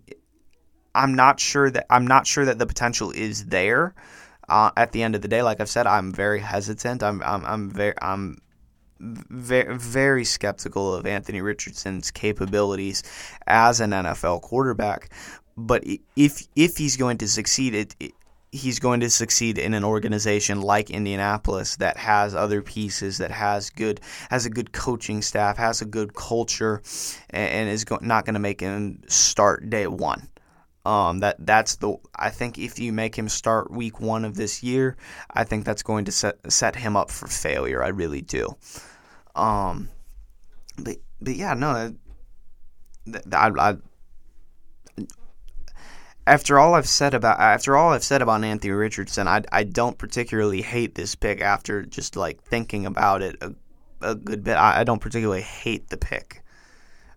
I'm 0.94 1.14
not 1.14 1.40
sure 1.40 1.70
that 1.70 1.86
I'm 1.90 2.06
not 2.06 2.26
sure 2.26 2.44
that 2.44 2.58
the 2.58 2.66
potential 2.66 3.10
is 3.10 3.46
there. 3.46 3.94
Uh, 4.48 4.70
at 4.78 4.92
the 4.92 5.02
end 5.02 5.14
of 5.14 5.20
the 5.20 5.28
day, 5.28 5.42
like 5.42 5.60
I've 5.60 5.68
said, 5.68 5.86
I'm 5.86 6.12
very 6.12 6.40
hesitant. 6.40 7.02
I'm 7.02 7.22
I'm, 7.22 7.44
I'm 7.44 7.70
very 7.70 7.94
I'm 8.00 8.38
very, 9.00 9.76
very 9.76 10.24
skeptical 10.24 10.94
of 10.94 11.06
Anthony 11.06 11.40
Richardson's 11.40 12.10
capabilities 12.10 13.02
as 13.46 13.80
an 13.80 13.90
NFL 13.90 14.42
quarterback. 14.42 15.10
But 15.56 15.84
if 16.16 16.46
if 16.56 16.76
he's 16.76 16.96
going 16.96 17.18
to 17.18 17.28
succeed, 17.28 17.74
it, 17.74 17.96
it 18.00 18.12
he's 18.50 18.78
going 18.78 19.00
to 19.00 19.10
succeed 19.10 19.58
in 19.58 19.74
an 19.74 19.84
organization 19.84 20.62
like 20.62 20.90
Indianapolis 20.90 21.76
that 21.76 21.96
has 21.96 22.34
other 22.34 22.62
pieces, 22.62 23.18
that 23.18 23.30
has 23.30 23.70
good 23.70 24.00
has 24.30 24.46
a 24.46 24.50
good 24.50 24.72
coaching 24.72 25.22
staff, 25.22 25.56
has 25.56 25.82
a 25.82 25.84
good 25.84 26.14
culture, 26.14 26.82
and, 27.30 27.68
is 27.68 27.84
not 28.00 28.24
going 28.24 28.34
to 28.34 28.40
make 28.40 28.60
him 28.60 29.02
start 29.06 29.68
day 29.68 29.86
one. 29.86 30.28
Um, 30.86 31.18
that 31.18 31.36
that's 31.40 31.76
the 31.76 31.96
I 32.14 32.30
think 32.30 32.58
if 32.58 32.78
you 32.78 32.92
make 32.92 33.14
him 33.14 33.28
start 33.28 33.70
week 33.70 34.00
one 34.00 34.24
of 34.24 34.36
this 34.36 34.62
year, 34.62 34.96
I 35.30 35.44
think 35.44 35.64
that's 35.64 35.82
going 35.82 36.06
to 36.06 36.12
set 36.12 36.36
set 36.50 36.76
him 36.76 36.96
up 36.96 37.10
for 37.10 37.26
failure. 37.26 37.82
I 37.82 37.88
really 37.88 38.22
do. 38.22 38.56
Um, 39.34 39.90
but 40.78 40.96
but 41.20 41.36
yeah, 41.36 41.54
no, 41.54 41.68
I, 41.70 41.92
I 43.32 43.76
after 46.28 46.58
all 46.58 46.74
I've 46.74 46.88
said 46.88 47.14
about 47.14 47.40
after 47.40 47.76
all 47.76 47.92
I've 47.92 48.04
said 48.04 48.20
about 48.20 48.44
Anthony 48.44 48.72
Richardson, 48.72 49.26
I, 49.26 49.42
I 49.50 49.64
don't 49.64 49.96
particularly 49.96 50.60
hate 50.60 50.94
this 50.94 51.14
pick 51.14 51.40
after 51.40 51.82
just 51.82 52.16
like 52.16 52.42
thinking 52.42 52.84
about 52.84 53.22
it 53.22 53.36
a, 53.40 53.54
a 54.02 54.14
good 54.14 54.44
bit. 54.44 54.54
I, 54.54 54.80
I 54.80 54.84
don't 54.84 55.00
particularly 55.00 55.42
hate 55.42 55.88
the 55.88 55.96
pick, 55.96 56.42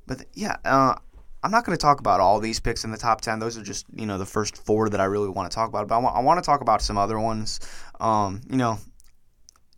but 0.08 0.26
yeah, 0.34 0.56
uh, 0.64 0.96
I'm 1.44 1.52
not 1.52 1.66
going 1.66 1.78
to 1.78 1.82
talk 1.82 2.00
about 2.00 2.22
all 2.22 2.40
these 2.40 2.60
picks 2.62 2.86
in 2.86 2.92
the 2.92 2.98
top 2.98 3.20
ten. 3.20 3.40
Those 3.40 3.58
are 3.58 3.64
just 3.64 3.86
you 3.94 4.06
know 4.06 4.18
the 4.18 4.26
first 4.26 4.58
four 4.66 4.90
that 4.90 5.02
I 5.02 5.06
really 5.06 5.30
want 5.30 5.52
to 5.52 5.56
talk 5.56 5.68
about. 5.68 5.88
But 5.90 5.96
I 5.96 5.98
want, 5.98 6.16
I 6.16 6.22
want 6.22 6.42
to 6.42 6.46
talk 6.46 6.62
about 6.62 6.82
some 6.82 6.98
other 6.98 7.20
ones. 7.20 7.60
Um, 8.00 8.42
you 8.50 8.58
know, 8.58 8.80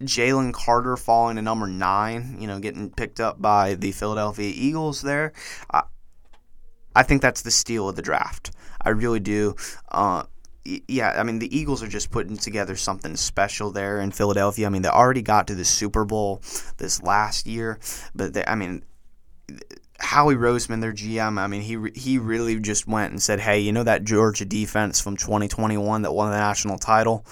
Jalen 0.01 0.53
Carter 0.53 0.95
falling 0.95 1.37
to 1.37 1.41
number 1.41 1.65
nine. 1.65 2.37
You 2.39 2.45
know, 2.45 2.59
getting 2.59 2.91
picked 2.91 3.19
up 3.19 3.41
by 3.41 3.73
the 3.73 3.93
Philadelphia 3.93 4.51
Eagles. 4.55 5.01
There, 5.01 5.33
I, 5.71 5.83
I 6.95 7.01
think 7.01 7.23
that's 7.23 7.41
the 7.41 7.51
steal 7.51 7.89
of 7.89 7.95
the 7.95 8.03
draft. 8.03 8.51
I 8.83 8.89
really 8.89 9.19
do. 9.19 9.55
Uh, 9.91 10.23
yeah, 10.65 11.13
I 11.17 11.23
mean 11.23 11.39
the 11.39 11.55
Eagles 11.55 11.83
are 11.83 11.87
just 11.87 12.09
putting 12.09 12.37
together 12.37 12.75
something 12.75 13.15
special 13.17 13.71
there 13.71 13.99
in 13.99 14.11
Philadelphia. 14.11 14.65
I 14.65 14.69
mean 14.69 14.81
they 14.81 14.89
already 14.89 15.21
got 15.21 15.47
to 15.47 15.55
the 15.55 15.65
Super 15.65 16.05
Bowl 16.05 16.41
this 16.77 17.01
last 17.03 17.47
year, 17.47 17.79
but 18.15 18.33
they, 18.33 18.45
I 18.45 18.55
mean 18.55 18.83
Howie 19.99 20.35
Roseman, 20.35 20.79
their 20.79 20.93
GM, 20.93 21.37
I 21.37 21.47
mean 21.47 21.61
he 21.61 21.77
he 21.99 22.17
really 22.17 22.59
just 22.59 22.87
went 22.87 23.11
and 23.11 23.21
said, 23.21 23.41
"Hey, 23.41 23.59
you 23.59 23.73
know 23.73 23.83
that 23.83 24.05
Georgia 24.05 24.45
defense 24.45 25.01
from 25.01 25.17
2021 25.17 26.03
that 26.03 26.13
won 26.13 26.31
the 26.31 26.37
national 26.37 26.77
title? 26.77 27.25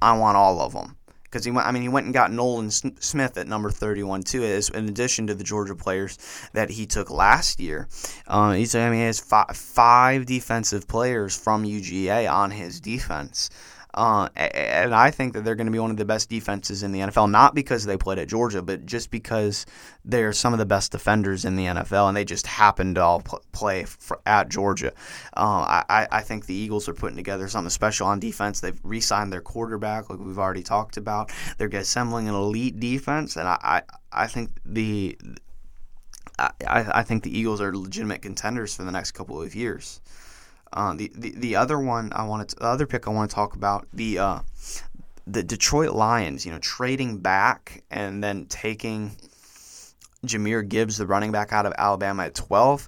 I 0.00 0.16
want 0.16 0.38
all 0.38 0.60
of 0.60 0.72
them." 0.72 0.96
Because 1.30 1.44
he 1.44 1.50
went. 1.50 1.66
I 1.66 1.72
mean, 1.72 1.82
he 1.82 1.88
went 1.88 2.06
and 2.06 2.14
got 2.14 2.32
Nolan 2.32 2.70
Smith 2.70 3.36
at 3.38 3.46
number 3.46 3.70
31 3.70 4.22
too, 4.22 4.42
as 4.42 4.68
in 4.68 4.88
addition 4.88 5.26
to 5.28 5.34
the 5.34 5.44
Georgia 5.44 5.76
players 5.76 6.18
that 6.52 6.70
he 6.70 6.86
took 6.86 7.10
last 7.10 7.60
year. 7.60 7.88
Uh, 8.26 8.52
he's, 8.52 8.74
I 8.74 8.90
mean, 8.90 9.00
he 9.00 9.06
has 9.06 9.20
five, 9.20 9.56
five 9.56 10.26
defensive 10.26 10.88
players 10.88 11.36
from 11.36 11.64
UGA 11.64 12.30
on 12.30 12.50
his 12.50 12.80
defense. 12.80 13.50
Uh, 13.94 14.28
and 14.36 14.94
I 14.94 15.10
think 15.10 15.32
that 15.32 15.44
they're 15.44 15.54
going 15.54 15.66
to 15.66 15.72
be 15.72 15.78
one 15.78 15.90
of 15.90 15.96
the 15.96 16.04
best 16.04 16.28
defenses 16.28 16.82
in 16.82 16.92
the 16.92 17.00
NFL, 17.00 17.30
not 17.30 17.54
because 17.54 17.84
they 17.84 17.96
played 17.96 18.18
at 18.18 18.28
Georgia, 18.28 18.62
but 18.62 18.86
just 18.86 19.10
because 19.10 19.66
they're 20.04 20.32
some 20.32 20.52
of 20.52 20.58
the 20.58 20.66
best 20.66 20.92
defenders 20.92 21.44
in 21.44 21.56
the 21.56 21.66
NFL, 21.66 22.08
and 22.08 22.16
they 22.16 22.24
just 22.24 22.46
happened 22.46 22.94
to 22.96 23.02
all 23.02 23.20
play 23.52 23.84
for, 23.84 24.20
at 24.26 24.48
Georgia. 24.48 24.92
Uh, 25.36 25.82
I, 25.88 26.06
I 26.10 26.20
think 26.22 26.46
the 26.46 26.54
Eagles 26.54 26.88
are 26.88 26.94
putting 26.94 27.16
together 27.16 27.48
something 27.48 27.70
special 27.70 28.06
on 28.06 28.20
defense. 28.20 28.60
They've 28.60 28.78
re-signed 28.82 29.32
their 29.32 29.40
quarterback, 29.40 30.08
like 30.08 30.20
we've 30.20 30.38
already 30.38 30.62
talked 30.62 30.96
about. 30.96 31.32
They're 31.58 31.68
assembling 31.68 32.28
an 32.28 32.34
elite 32.34 32.78
defense, 32.78 33.36
and 33.36 33.48
I, 33.48 33.58
I, 33.62 33.82
I 34.24 34.26
think 34.26 34.50
the 34.64 35.18
I, 36.38 36.50
I 36.66 37.02
think 37.02 37.22
the 37.22 37.36
Eagles 37.36 37.60
are 37.60 37.76
legitimate 37.76 38.22
contenders 38.22 38.74
for 38.74 38.84
the 38.84 38.92
next 38.92 39.12
couple 39.12 39.40
of 39.42 39.54
years. 39.54 40.00
Uh, 40.72 40.94
the, 40.94 41.10
the 41.14 41.30
the 41.36 41.56
other 41.56 41.78
one 41.78 42.12
I 42.12 42.24
wanted 42.24 42.50
to, 42.50 42.56
the 42.56 42.64
other 42.64 42.86
pick 42.86 43.08
I 43.08 43.10
want 43.10 43.30
to 43.30 43.34
talk 43.34 43.56
about 43.56 43.88
the 43.92 44.18
uh, 44.18 44.38
the 45.26 45.42
Detroit 45.42 45.92
Lions. 45.92 46.46
You 46.46 46.52
know, 46.52 46.58
trading 46.58 47.18
back 47.18 47.82
and 47.90 48.22
then 48.22 48.46
taking 48.46 49.10
Jahmyr 50.24 50.68
Gibbs, 50.68 50.98
the 50.98 51.06
running 51.06 51.32
back 51.32 51.52
out 51.52 51.66
of 51.66 51.72
Alabama 51.76 52.24
at 52.24 52.34
twelve. 52.34 52.86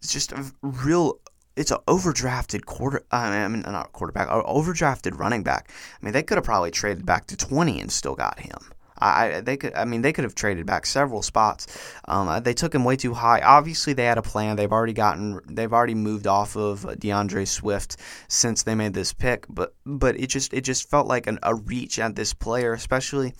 It's 0.00 0.12
just 0.12 0.32
a 0.32 0.44
real. 0.60 1.20
It's 1.56 1.70
an 1.70 1.78
overdrafted 1.86 2.64
quarter. 2.64 3.04
I 3.10 3.46
mean, 3.48 3.60
not 3.62 3.92
quarterback, 3.92 4.28
overdrafted 4.28 5.18
running 5.18 5.42
back. 5.42 5.70
I 5.70 6.04
mean, 6.04 6.12
they 6.12 6.22
could 6.22 6.38
have 6.38 6.44
probably 6.44 6.70
traded 6.70 7.06
back 7.06 7.26
to 7.28 7.36
twenty 7.36 7.80
and 7.80 7.90
still 7.90 8.14
got 8.14 8.40
him. 8.40 8.58
I 9.04 9.40
they 9.40 9.56
could 9.56 9.74
I 9.74 9.84
mean 9.84 10.02
they 10.02 10.12
could 10.12 10.24
have 10.24 10.34
traded 10.34 10.66
back 10.66 10.86
several 10.86 11.22
spots. 11.22 11.66
Um, 12.06 12.28
uh, 12.28 12.40
they 12.40 12.54
took 12.54 12.74
him 12.74 12.84
way 12.84 12.96
too 12.96 13.14
high. 13.14 13.40
Obviously 13.40 13.92
they 13.92 14.04
had 14.04 14.18
a 14.18 14.22
plan. 14.22 14.56
They've 14.56 14.72
already 14.72 14.92
gotten 14.92 15.40
they've 15.46 15.72
already 15.72 15.94
moved 15.94 16.26
off 16.26 16.56
of 16.56 16.98
D'Andre 16.98 17.44
Swift 17.44 17.96
since 18.28 18.62
they 18.62 18.74
made 18.74 18.94
this 18.94 19.12
pick. 19.12 19.46
But 19.48 19.74
but 19.84 20.18
it 20.18 20.28
just 20.28 20.52
it 20.54 20.62
just 20.62 20.88
felt 20.88 21.06
like 21.06 21.26
an, 21.26 21.38
a 21.42 21.54
reach 21.54 21.98
at 21.98 22.16
this 22.16 22.32
player, 22.32 22.72
especially 22.72 23.34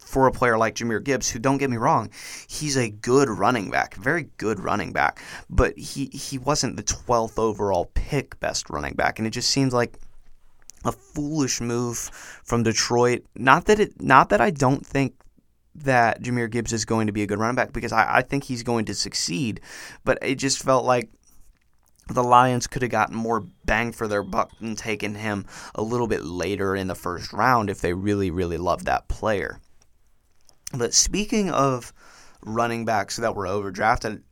for 0.00 0.26
a 0.26 0.32
player 0.32 0.58
like 0.58 0.74
Jahmyr 0.74 1.02
Gibbs, 1.02 1.30
who 1.30 1.38
don't 1.38 1.58
get 1.58 1.70
me 1.70 1.76
wrong, 1.76 2.10
he's 2.48 2.76
a 2.76 2.90
good 2.90 3.28
running 3.28 3.70
back, 3.70 3.94
very 3.94 4.28
good 4.36 4.58
running 4.60 4.92
back, 4.92 5.22
but 5.48 5.76
he 5.78 6.06
he 6.06 6.38
wasn't 6.38 6.76
the 6.76 6.82
12th 6.82 7.38
overall 7.38 7.90
pick 7.94 8.38
best 8.40 8.70
running 8.70 8.94
back, 8.94 9.18
and 9.18 9.26
it 9.26 9.30
just 9.30 9.50
seems 9.50 9.72
like 9.72 9.98
a 10.84 10.92
foolish 10.92 11.60
move 11.60 11.98
from 12.44 12.62
Detroit. 12.62 13.24
Not 13.36 13.66
that 13.66 13.80
it, 13.80 14.00
not 14.00 14.28
that 14.30 14.40
I 14.40 14.50
don't 14.50 14.84
think 14.84 15.14
that 15.74 16.22
Jahmyr 16.22 16.50
Gibbs 16.50 16.72
is 16.72 16.84
going 16.84 17.06
to 17.06 17.12
be 17.12 17.22
a 17.22 17.26
good 17.26 17.38
running 17.38 17.56
back 17.56 17.72
because 17.72 17.92
I, 17.92 18.18
I 18.18 18.22
think 18.22 18.44
he's 18.44 18.62
going 18.62 18.84
to 18.86 18.94
succeed, 18.94 19.60
but 20.04 20.18
it 20.22 20.36
just 20.36 20.62
felt 20.62 20.84
like 20.84 21.08
the 22.08 22.24
Lions 22.24 22.66
could 22.66 22.82
have 22.82 22.90
gotten 22.90 23.16
more 23.16 23.46
bang 23.64 23.92
for 23.92 24.08
their 24.08 24.22
buck 24.22 24.50
and 24.60 24.76
taken 24.76 25.14
him 25.14 25.46
a 25.74 25.82
little 25.82 26.08
bit 26.08 26.24
later 26.24 26.76
in 26.76 26.88
the 26.88 26.94
first 26.94 27.32
round 27.32 27.70
if 27.70 27.80
they 27.80 27.94
really, 27.94 28.30
really 28.30 28.58
loved 28.58 28.84
that 28.86 29.08
player. 29.08 29.60
But 30.74 30.94
speaking 30.94 31.50
of 31.50 31.92
running 32.44 32.84
backs 32.84 33.16
that 33.16 33.36
were 33.36 33.46
overdrafted, 33.46 34.22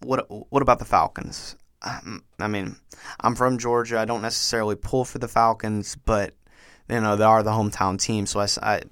what 0.00 0.26
what 0.50 0.62
about 0.62 0.78
the 0.78 0.84
Falcons? 0.84 1.56
I 1.84 2.48
mean, 2.48 2.76
I'm 3.20 3.34
from 3.34 3.58
Georgia. 3.58 3.98
I 3.98 4.04
don't 4.04 4.22
necessarily 4.22 4.76
pull 4.76 5.04
for 5.04 5.18
the 5.18 5.28
Falcons, 5.28 5.96
but 6.04 6.34
you 6.88 7.00
know 7.00 7.16
they 7.16 7.24
are 7.24 7.42
the 7.42 7.50
hometown 7.50 8.00
team, 8.00 8.26
so 8.26 8.40
I, 8.40 8.48
I, 8.62 8.82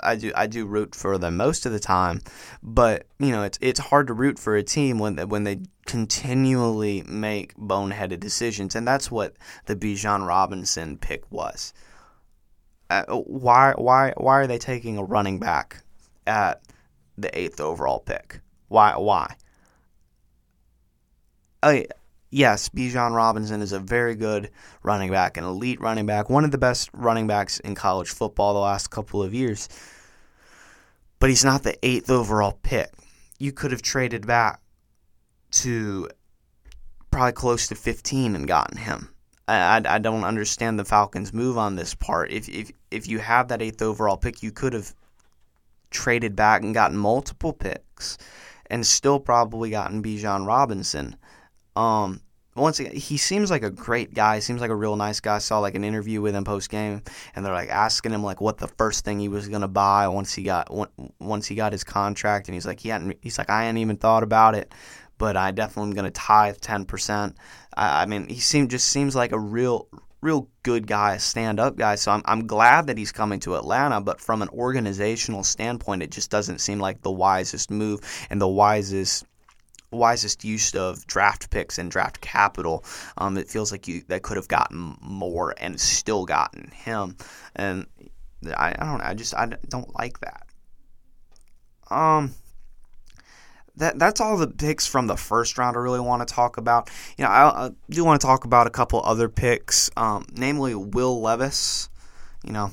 I 0.00 0.16
do 0.16 0.32
I 0.34 0.46
do 0.46 0.66
root 0.66 0.94
for 0.94 1.16
them 1.18 1.36
most 1.36 1.66
of 1.66 1.72
the 1.72 1.80
time. 1.80 2.20
But 2.62 3.06
you 3.18 3.30
know 3.30 3.44
it's 3.44 3.58
it's 3.60 3.80
hard 3.80 4.08
to 4.08 4.14
root 4.14 4.38
for 4.38 4.56
a 4.56 4.62
team 4.62 4.98
when 4.98 5.16
when 5.28 5.44
they 5.44 5.60
continually 5.86 7.04
make 7.06 7.54
boneheaded 7.56 8.20
decisions, 8.20 8.74
and 8.74 8.86
that's 8.86 9.10
what 9.10 9.34
the 9.66 9.76
Bijan 9.76 10.26
Robinson 10.26 10.98
pick 10.98 11.30
was. 11.30 11.72
Uh, 12.88 13.04
why 13.04 13.74
why 13.76 14.12
why 14.16 14.40
are 14.40 14.46
they 14.48 14.58
taking 14.58 14.98
a 14.98 15.04
running 15.04 15.38
back 15.38 15.82
at 16.26 16.62
the 17.16 17.36
eighth 17.38 17.60
overall 17.60 18.00
pick? 18.00 18.40
Why 18.68 18.96
why? 18.96 19.36
Yes, 22.30 22.68
Bijan 22.68 23.14
Robinson 23.14 23.60
is 23.60 23.72
a 23.72 23.78
very 23.78 24.14
good 24.14 24.50
running 24.82 25.10
back, 25.10 25.36
an 25.36 25.44
elite 25.44 25.80
running 25.80 26.06
back, 26.06 26.30
one 26.30 26.44
of 26.44 26.50
the 26.50 26.58
best 26.58 26.90
running 26.92 27.26
backs 27.26 27.60
in 27.60 27.74
college 27.74 28.10
football 28.10 28.54
the 28.54 28.60
last 28.60 28.90
couple 28.90 29.22
of 29.22 29.34
years. 29.34 29.68
But 31.18 31.28
he's 31.28 31.44
not 31.44 31.62
the 31.62 31.76
eighth 31.86 32.10
overall 32.10 32.58
pick. 32.62 32.90
You 33.38 33.52
could 33.52 33.72
have 33.72 33.82
traded 33.82 34.26
back 34.26 34.60
to 35.52 36.08
probably 37.10 37.32
close 37.32 37.66
to 37.68 37.74
15 37.74 38.34
and 38.34 38.46
gotten 38.46 38.78
him. 38.78 39.10
I, 39.48 39.82
I, 39.84 39.98
don't 39.98 40.22
understand 40.22 40.78
the 40.78 40.84
Falcons' 40.84 41.32
move 41.32 41.58
on 41.58 41.74
this 41.74 41.92
part. 41.92 42.30
If, 42.30 42.48
if, 42.48 42.70
if 42.92 43.08
you 43.08 43.18
have 43.18 43.48
that 43.48 43.60
eighth 43.60 43.82
overall 43.82 44.16
pick, 44.16 44.44
you 44.44 44.52
could 44.52 44.72
have 44.72 44.94
traded 45.90 46.36
back 46.36 46.62
and 46.62 46.72
gotten 46.72 46.96
multiple 46.96 47.52
picks 47.52 48.16
and 48.66 48.86
still 48.86 49.18
probably 49.18 49.70
gotten 49.70 50.02
Bijan 50.02 50.46
Robinson. 50.46 51.16
Um, 51.76 52.20
once 52.56 52.80
again, 52.80 52.94
he 52.96 53.16
seems 53.16 53.50
like 53.50 53.62
a 53.62 53.70
great 53.70 54.12
guy. 54.12 54.40
Seems 54.40 54.60
like 54.60 54.70
a 54.70 54.76
real 54.76 54.96
nice 54.96 55.20
guy. 55.20 55.36
I 55.36 55.38
saw 55.38 55.60
like 55.60 55.76
an 55.76 55.84
interview 55.84 56.20
with 56.20 56.34
him 56.34 56.44
post 56.44 56.68
game, 56.68 57.02
and 57.34 57.44
they're 57.44 57.52
like 57.52 57.70
asking 57.70 58.12
him 58.12 58.24
like 58.24 58.40
what 58.40 58.58
the 58.58 58.68
first 58.68 59.04
thing 59.04 59.20
he 59.20 59.28
was 59.28 59.48
gonna 59.48 59.68
buy 59.68 60.08
once 60.08 60.34
he 60.34 60.42
got 60.42 60.68
once 61.20 61.46
he 61.46 61.54
got 61.54 61.72
his 61.72 61.84
contract, 61.84 62.48
and 62.48 62.54
he's 62.54 62.66
like 62.66 62.80
he 62.80 62.88
hadn't. 62.88 63.18
He's 63.22 63.38
like 63.38 63.50
I 63.50 63.64
hadn't 63.64 63.78
even 63.78 63.96
thought 63.96 64.22
about 64.24 64.54
it, 64.54 64.72
but 65.16 65.36
I 65.36 65.52
definitely 65.52 65.90
am 65.90 65.94
gonna 65.94 66.10
tithe 66.10 66.58
ten 66.60 66.84
percent. 66.84 67.36
I, 67.74 68.02
I 68.02 68.06
mean, 68.06 68.28
he 68.28 68.40
seemed 68.40 68.70
just 68.70 68.88
seems 68.88 69.14
like 69.14 69.32
a 69.32 69.38
real 69.38 69.86
real 70.20 70.48
good 70.62 70.86
guy, 70.86 71.16
stand 71.16 71.60
up 71.60 71.76
guy. 71.76 71.94
So 71.94 72.10
I'm 72.10 72.22
I'm 72.24 72.46
glad 72.46 72.88
that 72.88 72.98
he's 72.98 73.12
coming 73.12 73.40
to 73.40 73.54
Atlanta, 73.56 74.00
but 74.00 74.20
from 74.20 74.42
an 74.42 74.48
organizational 74.48 75.44
standpoint, 75.44 76.02
it 76.02 76.10
just 76.10 76.30
doesn't 76.30 76.58
seem 76.58 76.80
like 76.80 77.02
the 77.02 77.12
wisest 77.12 77.70
move 77.70 78.00
and 78.28 78.40
the 78.40 78.48
wisest 78.48 79.24
wisest 79.90 80.44
use 80.44 80.74
of 80.74 81.06
draft 81.06 81.50
picks 81.50 81.78
and 81.78 81.90
draft 81.90 82.20
capital. 82.20 82.84
Um, 83.18 83.36
it 83.36 83.48
feels 83.48 83.72
like 83.72 83.88
you 83.88 84.02
they 84.08 84.20
could 84.20 84.36
have 84.36 84.48
gotten 84.48 84.96
more 85.00 85.54
and 85.58 85.80
still 85.80 86.24
gotten 86.24 86.70
him, 86.70 87.16
and 87.56 87.86
I, 88.46 88.74
I 88.78 88.84
don't. 88.84 89.00
I 89.00 89.14
just 89.14 89.34
I 89.34 89.46
don't 89.46 89.94
like 89.98 90.20
that. 90.20 90.46
Um, 91.90 92.34
that 93.76 93.98
that's 93.98 94.20
all 94.20 94.36
the 94.36 94.46
picks 94.46 94.86
from 94.86 95.06
the 95.06 95.16
first 95.16 95.58
round 95.58 95.76
I 95.76 95.80
really 95.80 96.00
want 96.00 96.26
to 96.26 96.32
talk 96.32 96.56
about. 96.56 96.90
You 97.16 97.24
know, 97.24 97.30
I, 97.30 97.66
I 97.66 97.70
do 97.88 98.04
want 98.04 98.20
to 98.20 98.26
talk 98.26 98.44
about 98.44 98.66
a 98.66 98.70
couple 98.70 99.02
other 99.04 99.28
picks, 99.28 99.90
um, 99.96 100.26
namely 100.32 100.74
Will 100.74 101.20
Levis. 101.20 101.88
You 102.44 102.52
know, 102.52 102.70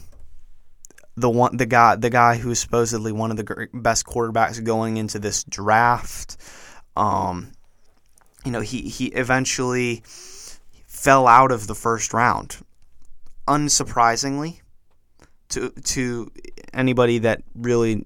the 1.15 1.29
one 1.29 1.57
the 1.57 1.65
guy 1.65 1.95
the 1.95 2.09
guy 2.09 2.37
who's 2.37 2.59
supposedly 2.59 3.11
one 3.11 3.31
of 3.31 3.37
the 3.37 3.67
best 3.73 4.05
quarterbacks 4.05 4.63
going 4.63 4.97
into 4.97 5.19
this 5.19 5.43
draft. 5.43 6.37
Um, 6.97 7.51
you 8.43 8.51
know, 8.51 8.61
he 8.61 8.81
he 8.81 9.07
eventually 9.07 10.03
fell 10.05 11.27
out 11.27 11.51
of 11.51 11.67
the 11.67 11.75
first 11.75 12.13
round. 12.13 12.57
Unsurprisingly, 13.47 14.59
to 15.49 15.69
to 15.69 16.31
anybody 16.73 17.19
that 17.19 17.43
really 17.55 18.05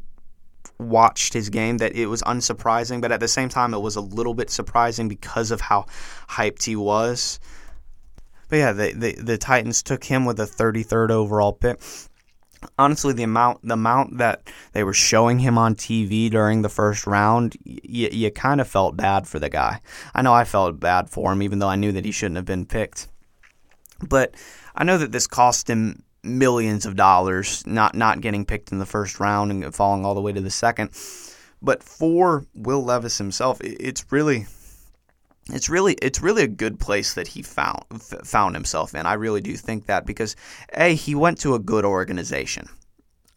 watched 0.78 1.34
his 1.34 1.50
game 1.50 1.78
that 1.78 1.96
it 1.96 2.08
was 2.08 2.22
unsurprising, 2.24 3.02
but 3.02 3.12
at 3.12 3.20
the 3.20 3.28
same 3.28 3.50
time, 3.50 3.74
it 3.74 3.80
was 3.80 3.96
a 3.96 4.02
little 4.02 4.34
bit 4.34 4.50
surprising 4.50 5.08
because 5.08 5.52
of 5.52 5.62
how 5.62 5.86
hyped 6.30 6.64
he 6.64 6.76
was. 6.76 7.40
But 8.50 8.56
yeah, 8.58 8.74
the, 8.74 8.94
the, 8.94 9.14
the 9.14 9.38
Titans 9.38 9.82
took 9.82 10.04
him 10.04 10.26
with 10.26 10.40
a 10.40 10.46
33rd 10.46 11.12
overall 11.12 11.54
pick. 11.54 11.80
Honestly, 12.78 13.14
the 13.14 13.24
amount 13.24 13.60
the 13.68 13.74
amount 13.74 14.18
that 14.18 14.50
they 14.74 14.84
were 14.84 14.94
showing 14.94 15.40
him 15.40 15.58
on 15.58 15.76
TV 15.76 16.30
during 16.30 16.62
the 16.62 16.70
first 16.70 17.08
round, 17.08 17.56
you, 17.64 18.10
you 18.12 18.32
kind 18.32 18.62
of 18.62 18.68
felt 18.68 18.96
bad 18.96 19.28
for 19.28 19.40
the 19.40 19.50
guy. 19.50 19.82
I 20.14 20.22
know 20.22 20.34
I 20.34 20.44
felt 20.44 20.80
bad 20.80 21.10
for 21.10 21.32
him, 21.32 21.42
even 21.42 21.60
though 21.60 21.70
I 21.70 21.76
knew 21.76 21.92
that 21.92 22.06
he 22.06 22.12
shouldn't 22.12 22.38
have 22.38 22.46
been 22.46 22.66
picked. 22.66 23.08
But 24.08 24.36
I 24.76 24.84
know 24.84 24.98
that 24.98 25.12
this 25.12 25.28
cost 25.28 25.70
him 25.70 26.04
millions 26.24 26.86
of 26.86 26.96
dollars, 26.96 27.66
not 27.66 27.96
not 27.96 28.22
getting 28.22 28.46
picked 28.46 28.72
in 28.72 28.80
the 28.80 28.86
first 28.86 29.20
round 29.20 29.52
and 29.52 29.74
falling 29.74 30.06
all 30.06 30.16
the 30.16 30.22
way 30.22 30.32
to 30.32 30.42
the 30.42 30.52
second. 30.52 30.92
But 31.62 31.84
for 31.84 32.46
Will 32.56 32.84
Levis 32.84 33.18
himself, 33.18 33.60
it's 33.62 34.06
really 34.12 34.48
it's 35.50 35.70
really 35.70 35.94
it's 35.96 36.22
really 36.22 36.44
a 36.44 36.48
good 36.48 36.80
place 36.80 37.14
that 37.16 37.28
he 37.28 37.42
found 37.42 37.84
found 38.24 38.56
himself 38.56 38.94
in. 38.96 39.06
I 39.06 39.14
really 39.14 39.42
do 39.42 39.56
think 39.56 39.88
that 39.88 40.06
because 40.06 40.36
a 40.74 40.94
he 40.94 41.16
went 41.16 41.40
to 41.40 41.56
a 41.56 41.60
good 41.60 41.86
organization. 41.86 42.68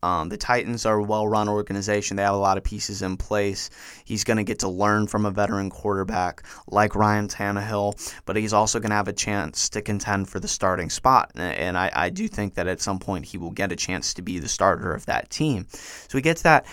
Um, 0.04 0.28
the 0.28 0.36
Titans 0.36 0.84
are 0.84 0.98
a 0.98 1.02
well 1.02 1.26
run 1.26 1.48
organization. 1.48 2.18
They 2.18 2.24
have 2.24 2.34
a 2.34 2.38
lot 2.38 2.58
of 2.58 2.64
pieces 2.64 3.00
in 3.00 3.16
place. 3.16 3.70
He's 4.04 4.22
going 4.22 4.36
to 4.36 4.44
get 4.44 4.58
to 4.58 4.68
learn 4.68 5.06
from 5.06 5.24
a 5.24 5.30
veteran 5.30 5.70
quarterback 5.70 6.42
like 6.66 6.94
Ryan 6.94 7.26
Tannehill, 7.26 8.12
but 8.26 8.36
he's 8.36 8.52
also 8.52 8.80
going 8.80 8.90
to 8.90 8.96
have 8.96 9.08
a 9.08 9.14
chance 9.14 9.70
to 9.70 9.80
contend 9.80 10.28
for 10.28 10.40
the 10.40 10.46
starting 10.46 10.90
spot. 10.90 11.30
And 11.34 11.78
I, 11.78 11.90
I 11.94 12.10
do 12.10 12.28
think 12.28 12.54
that 12.56 12.66
at 12.66 12.82
some 12.82 12.98
point 12.98 13.24
he 13.24 13.38
will 13.38 13.50
get 13.50 13.72
a 13.72 13.76
chance 13.76 14.12
to 14.14 14.20
be 14.20 14.38
the 14.38 14.48
starter 14.48 14.92
of 14.92 15.06
that 15.06 15.30
team. 15.30 15.66
So 15.70 16.18
he 16.18 16.22
gets 16.22 16.42
that. 16.42 16.66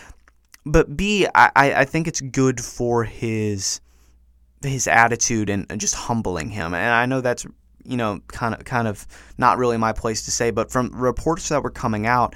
But 0.65 0.97
B, 0.97 1.25
I, 1.33 1.51
I 1.55 1.85
think 1.85 2.09
it's 2.09 2.19
good 2.19 2.59
for 2.59 3.05
his 3.05 3.79
his 4.63 4.87
attitude 4.87 5.49
and 5.49 5.67
just 5.79 5.95
humbling 5.95 6.49
him. 6.49 6.73
And 6.73 6.93
I 6.93 7.05
know 7.05 7.21
that's 7.21 7.45
you 7.83 7.97
know 7.97 8.19
kind 8.27 8.53
of 8.53 8.63
kind 8.63 8.87
of 8.87 9.07
not 9.37 9.57
really 9.57 9.77
my 9.77 9.91
place 9.91 10.23
to 10.25 10.29
say 10.29 10.51
but 10.51 10.71
from 10.71 10.91
reports 10.93 11.49
that 11.49 11.63
were 11.63 11.71
coming 11.71 12.05
out 12.05 12.35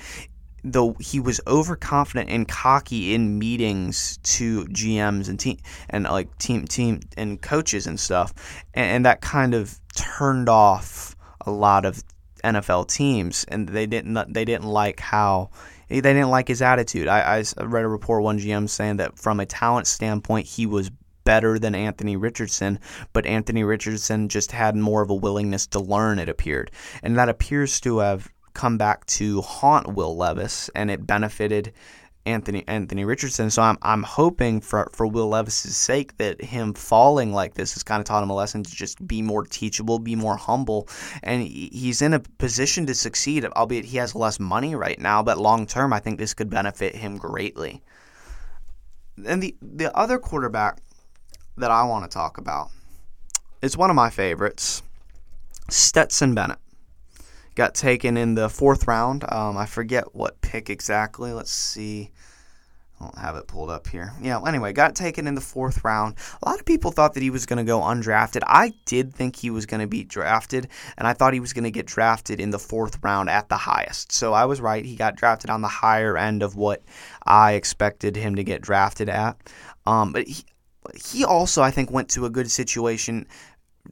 though 0.65 0.95
he 0.99 1.19
was 1.19 1.39
overconfident 1.45 2.29
and 2.29 2.47
cocky 2.47 3.13
in 3.13 3.37
meetings 3.37 4.17
to 4.23 4.65
GMs 4.65 5.29
and 5.29 5.39
team 5.39 5.57
and 5.89 6.05
like 6.05 6.35
team 6.39 6.65
team 6.65 7.01
and 7.15 7.41
coaches 7.41 7.85
and 7.85 7.99
stuff, 7.99 8.33
and, 8.73 8.87
and 8.87 9.05
that 9.05 9.21
kind 9.21 9.53
of 9.53 9.79
turned 9.95 10.49
off 10.49 11.15
a 11.41 11.51
lot 11.51 11.85
of 11.85 12.03
NFL 12.43 12.87
teams, 12.87 13.45
and 13.47 13.69
they 13.69 13.85
didn't 13.85 14.33
they 14.33 14.43
didn't 14.43 14.67
like 14.67 14.99
how 14.99 15.51
they 15.87 16.01
didn't 16.01 16.31
like 16.31 16.47
his 16.47 16.63
attitude. 16.63 17.07
I, 17.07 17.37
I 17.37 17.63
read 17.63 17.85
a 17.85 17.87
report 17.87 18.23
one 18.23 18.39
GM 18.39 18.67
saying 18.67 18.97
that 18.97 19.19
from 19.19 19.39
a 19.39 19.45
talent 19.45 19.85
standpoint, 19.85 20.47
he 20.47 20.65
was 20.65 20.89
better 21.25 21.59
than 21.59 21.75
Anthony 21.75 22.15
Richardson, 22.15 22.79
but 23.11 23.25
Anthony 23.25 23.65
Richardson 23.65 24.29
just 24.29 24.53
had 24.53 24.77
more 24.77 25.01
of 25.01 25.09
a 25.09 25.15
willingness 25.15 25.67
to 25.67 25.79
learn, 25.79 26.19
it 26.19 26.29
appeared. 26.29 26.71
And 27.03 27.17
that 27.17 27.27
appears 27.27 27.81
to 27.81 27.97
have 27.97 28.31
come 28.53 28.77
back 28.77 29.05
to 29.07 29.41
haunt 29.41 29.93
Will 29.93 30.15
Levis, 30.15 30.69
and 30.73 30.89
it 30.89 31.05
benefited 31.05 31.73
Anthony 32.25 32.63
Anthony 32.67 33.05
Richardson. 33.05 33.49
So 33.51 33.61
I'm 33.61 33.77
I'm 33.81 34.03
hoping 34.03 34.59
for 34.61 34.89
for 34.93 35.05
Will 35.05 35.27
Levis's 35.27 35.77
sake 35.77 36.17
that 36.17 36.41
him 36.41 36.73
falling 36.73 37.33
like 37.33 37.53
this 37.53 37.73
has 37.75 37.83
kind 37.83 37.99
of 37.99 38.05
taught 38.05 38.23
him 38.23 38.31
a 38.31 38.35
lesson 38.35 38.63
to 38.63 38.71
just 38.71 39.05
be 39.05 39.21
more 39.21 39.43
teachable, 39.43 39.99
be 39.99 40.15
more 40.15 40.37
humble, 40.37 40.89
and 41.21 41.43
he's 41.43 42.01
in 42.01 42.13
a 42.13 42.19
position 42.19 42.85
to 42.87 42.95
succeed. 42.95 43.45
Albeit 43.45 43.85
he 43.85 43.97
has 43.97 44.15
less 44.15 44.39
money 44.39 44.75
right 44.75 44.99
now, 44.99 45.21
but 45.21 45.37
long 45.37 45.67
term, 45.67 45.93
I 45.93 45.99
think 45.99 46.17
this 46.17 46.33
could 46.33 46.49
benefit 46.49 46.95
him 46.95 47.17
greatly. 47.17 47.83
And 49.25 49.43
the 49.43 49.55
the 49.61 49.95
other 49.95 50.17
quarterback 50.17 50.79
that 51.57 51.71
I 51.71 51.83
want 51.83 52.09
to 52.09 52.13
talk 52.13 52.37
about 52.37 52.69
is 53.61 53.77
one 53.77 53.89
of 53.89 53.95
my 53.95 54.09
favorites, 54.09 54.83
Stetson 55.69 56.35
Bennett 56.35 56.59
got 57.55 57.73
taken 57.73 58.17
in 58.17 58.35
the 58.35 58.49
fourth 58.49 58.87
round. 58.87 59.23
Um, 59.31 59.57
I 59.57 59.65
forget 59.65 60.13
what 60.13 60.41
pick 60.41 60.69
exactly. 60.69 61.31
Let's 61.33 61.51
see. 61.51 62.11
I 62.99 63.05
don't 63.05 63.17
have 63.17 63.35
it 63.35 63.47
pulled 63.47 63.69
up 63.69 63.87
here. 63.87 64.13
Yeah, 64.21 64.41
anyway, 64.47 64.71
got 64.71 64.95
taken 64.95 65.27
in 65.27 65.35
the 65.35 65.41
fourth 65.41 65.83
round. 65.83 66.15
A 66.41 66.49
lot 66.49 66.59
of 66.59 66.65
people 66.65 66.91
thought 66.91 67.13
that 67.15 67.23
he 67.23 67.29
was 67.29 67.45
going 67.45 67.57
to 67.57 67.65
go 67.65 67.81
undrafted. 67.81 68.41
I 68.47 68.73
did 68.85 69.13
think 69.13 69.35
he 69.35 69.49
was 69.49 69.65
going 69.65 69.81
to 69.81 69.87
be 69.87 70.05
drafted, 70.05 70.69
and 70.97 71.05
I 71.05 71.11
thought 71.11 71.33
he 71.33 71.41
was 71.41 71.51
going 71.51 71.65
to 71.65 71.71
get 71.71 71.87
drafted 71.87 72.39
in 72.39 72.51
the 72.51 72.59
fourth 72.59 72.99
round 73.03 73.29
at 73.29 73.49
the 73.49 73.57
highest. 73.57 74.13
So 74.13 74.31
I 74.31 74.45
was 74.45 74.61
right. 74.61 74.85
He 74.85 74.95
got 74.95 75.17
drafted 75.17 75.49
on 75.49 75.61
the 75.61 75.67
higher 75.67 76.17
end 76.17 76.41
of 76.41 76.55
what 76.55 76.83
I 77.25 77.53
expected 77.53 78.15
him 78.15 78.35
to 78.35 78.45
get 78.45 78.61
drafted 78.61 79.09
at. 79.09 79.35
Um, 79.85 80.13
but 80.13 80.27
he, 80.27 80.45
he 80.95 81.23
also, 81.23 81.61
I 81.61 81.71
think, 81.71 81.91
went 81.91 82.09
to 82.09 82.25
a 82.25 82.29
good 82.29 82.49
situation 82.49 83.27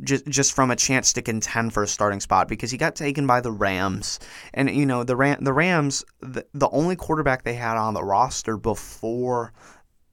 just 0.02 0.26
just 0.26 0.54
from 0.54 0.72
a 0.72 0.76
chance 0.76 1.14
to 1.14 1.22
contend 1.22 1.74
for 1.74 1.84
a 1.84 1.88
starting 1.88 2.20
spot 2.20 2.48
because 2.48 2.72
he 2.72 2.78
got 2.78 2.96
taken 2.96 3.28
by 3.28 3.42
the 3.42 3.52
Rams. 3.52 4.20
And 4.54 4.70
you 4.70 4.86
know 4.86 5.04
the 5.04 5.16
Ram, 5.16 5.44
the 5.44 5.54
Rams 5.54 6.04
the, 6.20 6.46
the 6.54 6.70
only 6.70 6.96
quarterback 6.96 7.44
they 7.44 7.54
had 7.54 7.78
on 7.78 7.94
the 7.94 8.04
roster 8.04 8.58
before 8.58 9.54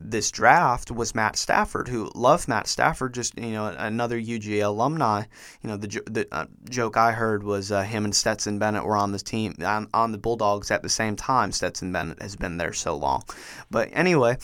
this 0.01 0.31
draft 0.31 0.91
was 0.91 1.15
Matt 1.15 1.37
Stafford 1.37 1.89
who 1.89 2.11
loved 2.15 2.49
Matt 2.49 2.67
Stafford 2.67 3.13
just 3.15 3.39
you 3.39 3.53
know 3.53 3.67
another 3.67 4.19
UGA 4.19 4.65
alumni 4.65 5.25
you 5.63 5.69
know 5.69 5.77
the 5.77 6.03
the 6.07 6.27
uh, 6.33 6.47
joke 6.69 6.97
I 6.97 7.13
heard 7.13 7.43
was 7.43 7.71
uh, 7.71 7.83
him 7.83 8.05
and 8.05 8.15
Stetson 8.15 8.59
Bennett 8.59 8.85
were 8.85 8.97
on 8.97 9.13
the 9.13 9.19
team 9.19 9.55
on, 9.65 9.89
on 9.93 10.13
the 10.13 10.19
Bulldogs 10.19 10.71
at 10.71 10.83
the 10.83 10.89
same 10.89 11.17
time 11.17 11.53
Stetson 11.53 11.93
Bennett 11.93 12.23
has 12.23 12.35
been 12.35 12.57
there 12.57 12.73
so 12.73 12.97
long 12.97 13.23
but 13.71 13.91
anyway 13.93 14.39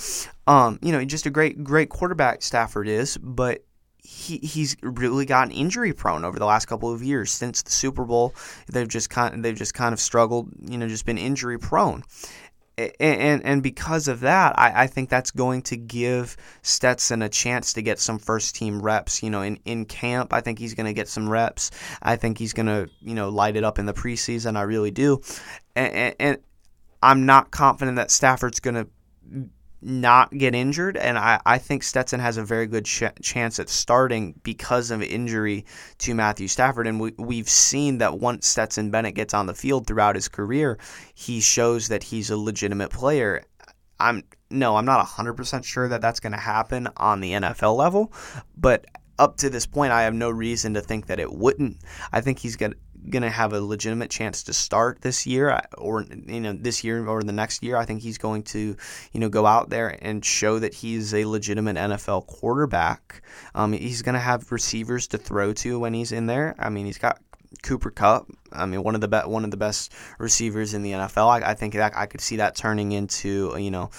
um 0.47 0.79
you 0.83 0.92
know 0.92 1.05
just 1.05 1.27
a 1.27 1.31
great 1.31 1.64
great 1.64 1.88
quarterback 1.88 2.42
Stafford 2.42 2.88
is 2.88 3.16
but 3.16 3.62
he 4.07 4.38
he's 4.38 4.77
really 4.83 5.27
gotten 5.27 5.53
injury 5.53 5.92
prone 5.92 6.25
over 6.25 6.38
the 6.38 6.47
last 6.47 6.66
couple 6.66 6.92
of 6.92 7.03
years 7.03 7.33
since 7.33 7.62
the 7.62 7.73
Super 7.73 8.05
Bowl. 8.05 8.35
They've 8.69 8.87
just 8.87 9.11
kind 9.11 9.35
of, 9.35 9.42
they've 9.42 9.57
just 9.57 9.75
kind 9.75 9.92
of 9.92 9.99
struggled, 9.99 10.49
you 10.62 10.79
know, 10.79 10.87
just 10.87 11.05
been 11.05 11.19
injury 11.19 11.59
prone. 11.59 12.05
And, 12.78 13.42
and, 13.42 13.62
because 13.62 14.06
of 14.06 14.20
that, 14.20 14.58
I, 14.58 14.82
I 14.82 14.86
think 14.86 15.08
that's 15.08 15.30
going 15.30 15.62
to 15.62 15.78
give 15.78 16.36
Stetson 16.60 17.22
a 17.22 17.28
chance 17.30 17.72
to 17.72 17.80
get 17.80 17.98
some 17.98 18.18
first 18.18 18.54
team 18.54 18.82
reps. 18.82 19.22
You 19.22 19.30
know, 19.30 19.40
in, 19.40 19.58
in 19.64 19.86
camp, 19.86 20.34
I 20.34 20.42
think 20.42 20.58
he's 20.58 20.74
going 20.74 20.84
to 20.84 20.92
get 20.92 21.08
some 21.08 21.26
reps. 21.26 21.70
I 22.02 22.16
think 22.16 22.36
he's 22.36 22.52
going 22.52 22.66
to, 22.66 22.90
you 23.00 23.14
know, 23.14 23.30
light 23.30 23.56
it 23.56 23.64
up 23.64 23.78
in 23.78 23.86
the 23.86 23.94
preseason. 23.94 24.56
I 24.58 24.62
really 24.62 24.90
do. 24.90 25.22
And, 25.74 25.92
and, 25.94 26.16
and 26.20 26.38
I'm 27.02 27.24
not 27.24 27.50
confident 27.50 27.96
that 27.96 28.10
Stafford's 28.10 28.60
going 28.60 28.74
to 28.74 28.88
not 29.82 30.30
get 30.36 30.54
injured. 30.54 30.96
And 30.96 31.18
I, 31.18 31.40
I 31.44 31.58
think 31.58 31.82
Stetson 31.82 32.20
has 32.20 32.36
a 32.36 32.44
very 32.44 32.66
good 32.66 32.84
ch- 32.84 33.04
chance 33.22 33.58
at 33.58 33.68
starting 33.68 34.34
because 34.42 34.90
of 34.90 35.02
injury 35.02 35.66
to 35.98 36.14
Matthew 36.14 36.48
Stafford. 36.48 36.86
And 36.86 37.00
we, 37.00 37.12
we've 37.18 37.48
seen 37.48 37.98
that 37.98 38.18
once 38.18 38.46
Stetson 38.46 38.90
Bennett 38.90 39.14
gets 39.14 39.34
on 39.34 39.46
the 39.46 39.54
field 39.54 39.86
throughout 39.86 40.14
his 40.14 40.28
career, 40.28 40.78
he 41.14 41.40
shows 41.40 41.88
that 41.88 42.02
he's 42.02 42.30
a 42.30 42.36
legitimate 42.36 42.90
player. 42.90 43.42
I'm 43.98 44.24
no, 44.50 44.76
I'm 44.76 44.84
not 44.84 45.04
100% 45.04 45.64
sure 45.64 45.88
that 45.88 46.00
that's 46.00 46.20
going 46.20 46.32
to 46.32 46.38
happen 46.38 46.88
on 46.96 47.20
the 47.20 47.32
NFL 47.32 47.76
level, 47.76 48.12
but 48.56 48.86
up 49.18 49.36
to 49.38 49.50
this 49.50 49.66
point, 49.66 49.92
I 49.92 50.02
have 50.02 50.14
no 50.14 50.30
reason 50.30 50.74
to 50.74 50.80
think 50.80 51.06
that 51.06 51.18
it 51.18 51.32
wouldn't. 51.32 51.78
I 52.12 52.20
think 52.20 52.38
he's 52.38 52.56
going 52.56 52.74
to 53.23 53.31
have 53.31 53.53
a 53.53 53.61
legitimate 53.61 54.11
chance 54.11 54.42
to 54.45 54.53
start 54.53 55.01
this 55.01 55.27
year, 55.27 55.61
or 55.77 56.03
you 56.03 56.40
know, 56.40 56.53
this 56.53 56.85
year 56.85 57.07
or 57.07 57.23
the 57.23 57.33
next 57.33 57.62
year. 57.62 57.77
I 57.77 57.85
think 57.85 58.03
he's 58.03 58.19
going 58.19 58.42
to, 58.45 58.77
you 59.12 59.21
know, 59.21 59.29
go 59.29 59.47
out 59.47 59.71
there 59.71 59.99
and 60.03 60.25
show 60.25 60.59
that 60.59 60.75
he's 60.75 61.14
a 61.14 61.25
legitimate 61.25 61.77
NFL 61.77 62.27
quarterback. 62.27 63.23
Um, 63.55 63.73
he's 63.73 64.03
going 64.03 64.14
to 64.14 64.21
have 64.21 64.51
receivers 64.53 65.07
to 65.09 65.19
throw 65.19 65.53
to 65.55 65.79
when 65.79 65.95
he's 65.95 66.12
in 66.12 66.27
there. 66.27 66.55
I 66.59 66.69
mean, 66.69 66.87
he's 66.87 66.99
got 66.99 67.21
Cooper 67.62 67.90
Kupp. 67.90 68.29
I 68.53 68.66
mean, 68.66 68.83
one 68.83 68.95
of 68.95 69.01
the 69.01 69.09
be- 69.09 69.29
one 69.29 69.45
of 69.45 69.51
the 69.51 69.57
best 69.57 69.92
receivers 70.19 70.75
in 70.75 70.83
the 70.83 70.92
NFL. 70.92 71.42
I, 71.42 71.51
I 71.51 71.55
think 71.55 71.75
that 71.75 71.97
I 71.97 72.07
could 72.07 72.21
see 72.21 72.37
that 72.37 72.57
turning 72.57 72.92
into 72.92 73.55
you 73.59 73.71
know 73.71 73.90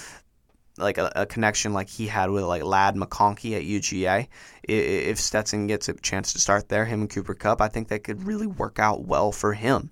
like 0.78 0.98
a, 0.98 1.12
a, 1.14 1.26
connection 1.26 1.72
like 1.72 1.88
he 1.88 2.06
had 2.06 2.30
with 2.30 2.44
like 2.44 2.62
Ladd 2.62 2.94
McConkey 2.94 3.56
at 3.56 3.62
UGA. 3.62 4.28
If 4.62 5.18
Stetson 5.18 5.66
gets 5.66 5.88
a 5.88 5.94
chance 5.94 6.32
to 6.32 6.38
start 6.38 6.68
there, 6.68 6.84
him 6.84 7.02
and 7.02 7.10
Cooper 7.10 7.34
Kupp, 7.34 7.60
I 7.60 7.68
think 7.68 7.88
that 7.88 8.04
could 8.04 8.24
really 8.24 8.46
work 8.46 8.78
out 8.78 9.04
well 9.04 9.32
for 9.32 9.54
him. 9.54 9.90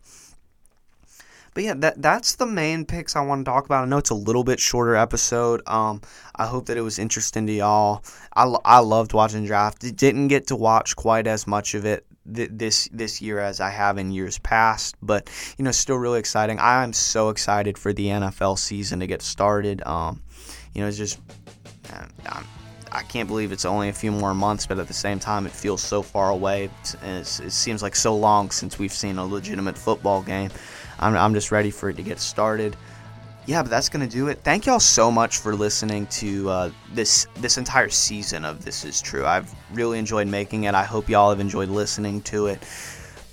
but 1.55 1.65
yeah, 1.65 1.75
that 1.75 2.01
that's 2.01 2.37
the 2.37 2.47
main 2.47 2.85
picks 2.85 3.17
I 3.17 3.21
want 3.23 3.45
to 3.45 3.51
talk 3.51 3.65
about. 3.65 3.85
I 3.85 3.87
know 3.87 3.99
it's 3.99 4.11
a 4.11 4.15
little 4.15 4.45
bit 4.45 4.61
shorter 4.61 4.95
episode. 4.95 5.63
Um, 5.67 6.01
I 6.35 6.47
hope 6.47 6.67
that 6.67 6.77
it 6.77 6.83
was 6.83 6.99
interesting 6.99 7.47
to 7.47 7.53
y'all. 7.53 8.05
I, 8.35 8.45
I 8.65 8.79
loved 8.81 9.13
watching 9.15 9.47
draft. 9.47 9.81
Didn't 9.97 10.29
get 10.29 10.49
to 10.49 10.57
watch 10.57 10.97
quite 10.97 11.27
as 11.27 11.47
much 11.47 11.75
of 11.75 11.85
it 11.85 12.07
th- 12.35 12.51
this 12.53 12.89
this 12.93 13.23
year 13.23 13.39
as 13.39 13.61
I 13.61 13.71
have 13.71 13.99
in 13.99 14.11
years 14.11 14.39
past, 14.39 14.97
but 15.03 15.31
you 15.59 15.65
know, 15.65 15.71
still 15.71 15.97
really 15.97 16.19
exciting. 16.19 16.59
I 16.59 16.83
am 16.85 16.93
so 16.93 17.29
excited 17.29 17.79
for 17.79 17.93
the 17.93 18.07
NFL 18.07 18.59
season 18.59 19.01
to 19.01 19.07
get 19.07 19.23
started. 19.23 19.83
Um, 19.87 20.23
you 20.77 20.83
know, 20.83 20.89
it's 20.89 20.99
just. 20.99 21.19
I'm, 22.27 22.45
I 22.93 23.03
can't 23.03 23.29
believe 23.29 23.51
it's 23.51 23.65
only 23.65 23.89
a 23.89 23.93
few 23.93 24.13
more 24.13 24.35
months, 24.35 24.67
but 24.67 24.79
at 24.79 24.89
the 24.89 24.95
same 24.95 25.19
time, 25.19 25.47
it 25.47 25.53
feels 25.53 25.83
so 25.83 26.03
far 26.03 26.31
away. 26.31 26.71
And 27.03 27.19
it 27.19 27.27
seems 27.27 27.83
like 27.83 27.97
so 27.97 28.15
long 28.15 28.51
since 28.51 28.79
we've 28.79 28.93
seen 28.93 29.19
a 29.19 29.25
legitimate 29.25 29.77
football 29.77 30.23
game. 30.23 30.51
I'm, 30.99 31.17
I'm 31.17 31.35
just 31.35 31.51
ready 31.51 31.71
for 31.71 31.91
it 31.91 31.97
to 31.97 32.03
get 32.03 32.21
started. 32.21 32.77
Yeah, 33.47 33.63
but 33.63 33.71
that's 33.71 33.89
gonna 33.89 34.09
do 34.09 34.29
it. 34.29 34.41
Thank 34.43 34.67
y'all 34.67 34.81
so 34.81 35.11
much 35.11 35.39
for 35.39 35.55
listening 35.55 36.07
to 36.07 36.51
uh, 36.51 36.71
this 36.93 37.27
this 37.37 37.59
entire 37.59 37.89
season 37.89 38.45
of 38.45 38.65
This 38.65 38.85
Is 38.85 39.01
True. 39.01 39.25
I've 39.25 39.55
really 39.73 39.99
enjoyed 40.01 40.27
making 40.27 40.65
it. 40.65 40.75
I 40.75 40.83
hope 40.83 41.09
y'all 41.09 41.31
have 41.31 41.39
enjoyed 41.39 41.69
listening 41.69 42.23
to 42.23 42.49
it. 42.49 42.63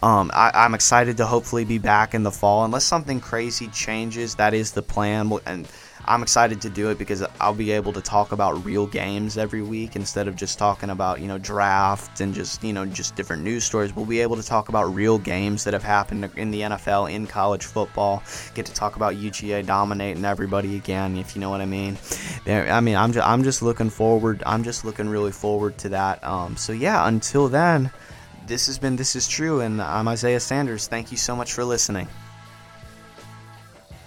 Um, 0.04 0.30
I, 0.34 0.66
am 0.66 0.76
excited 0.76 1.18
to 1.18 1.26
hopefully 1.26 1.64
be 1.64 1.78
back 1.78 2.14
in 2.14 2.24
the 2.24 2.32
fall, 2.32 2.66
unless 2.66 2.84
something 2.84 3.22
crazy 3.22 3.70
changes. 3.70 4.36
That 4.36 4.54
is 4.54 4.74
the 4.74 4.82
plan, 4.82 5.32
and 5.46 5.68
I'm 6.06 6.22
excited 6.22 6.62
to 6.62 6.70
do 6.70 6.90
it 6.90 6.98
because 6.98 7.24
I'll 7.40 7.54
be 7.54 7.72
able 7.72 7.94
to 7.94 8.02
talk 8.02 8.34
about 8.34 8.64
real 8.66 8.86
games 8.88 9.38
every 9.38 9.62
week 9.62 9.96
instead 9.96 10.28
of 10.28 10.36
just 10.36 10.60
talking 10.60 10.90
about, 10.90 11.22
you 11.22 11.28
know, 11.28 11.38
drafts 11.38 12.20
and 12.20 12.34
just, 12.34 12.64
you 12.64 12.74
know, 12.74 12.86
just 12.86 13.16
different 13.16 13.44
news 13.44 13.64
stories. 13.64 13.96
We'll 13.96 14.06
be 14.06 14.20
able 14.20 14.36
to 14.36 14.44
talk 14.44 14.68
about 14.68 14.94
real 14.94 15.18
games 15.18 15.64
that 15.64 15.74
have 15.74 15.84
happened 15.84 16.30
in 16.36 16.52
the 16.52 16.62
NFL, 16.62 17.12
in 17.12 17.26
college 17.26 17.66
football. 17.66 18.22
Get 18.54 18.66
to 18.66 18.74
talk 18.74 18.98
about 18.98 19.16
UGA 19.16 19.66
dominating 19.66 20.26
everybody 20.26 20.76
again, 20.76 21.18
if 21.18 21.36
you 21.36 21.42
know 21.42 21.50
what 21.50 21.62
I 21.62 21.66
mean. 21.66 21.98
I 22.48 22.82
mean, 22.82 22.96
I'm 22.96 23.14
just, 23.14 23.26
I'm 23.26 23.44
just 23.44 23.62
looking 23.62 23.90
forward. 23.90 24.44
I'm 24.46 24.64
just 24.64 24.84
looking 24.84 25.08
really 25.08 25.32
forward 25.32 25.78
to 25.80 25.90
that. 25.90 26.22
Um, 26.24 26.58
so 26.58 26.74
yeah, 26.74 27.08
until 27.08 27.48
then, 27.48 27.92
this 28.46 28.68
has 28.68 28.78
been 28.78 28.98
This 28.98 29.16
Is 29.16 29.26
True, 29.26 29.62
and 29.62 29.82
I'm 29.82 30.10
Isaiah 30.10 30.42
Sanders. 30.42 30.88
Thank 30.88 31.12
you 31.12 31.18
so 31.18 31.34
much 31.34 31.54
for 31.54 31.64
listening. 31.64 32.10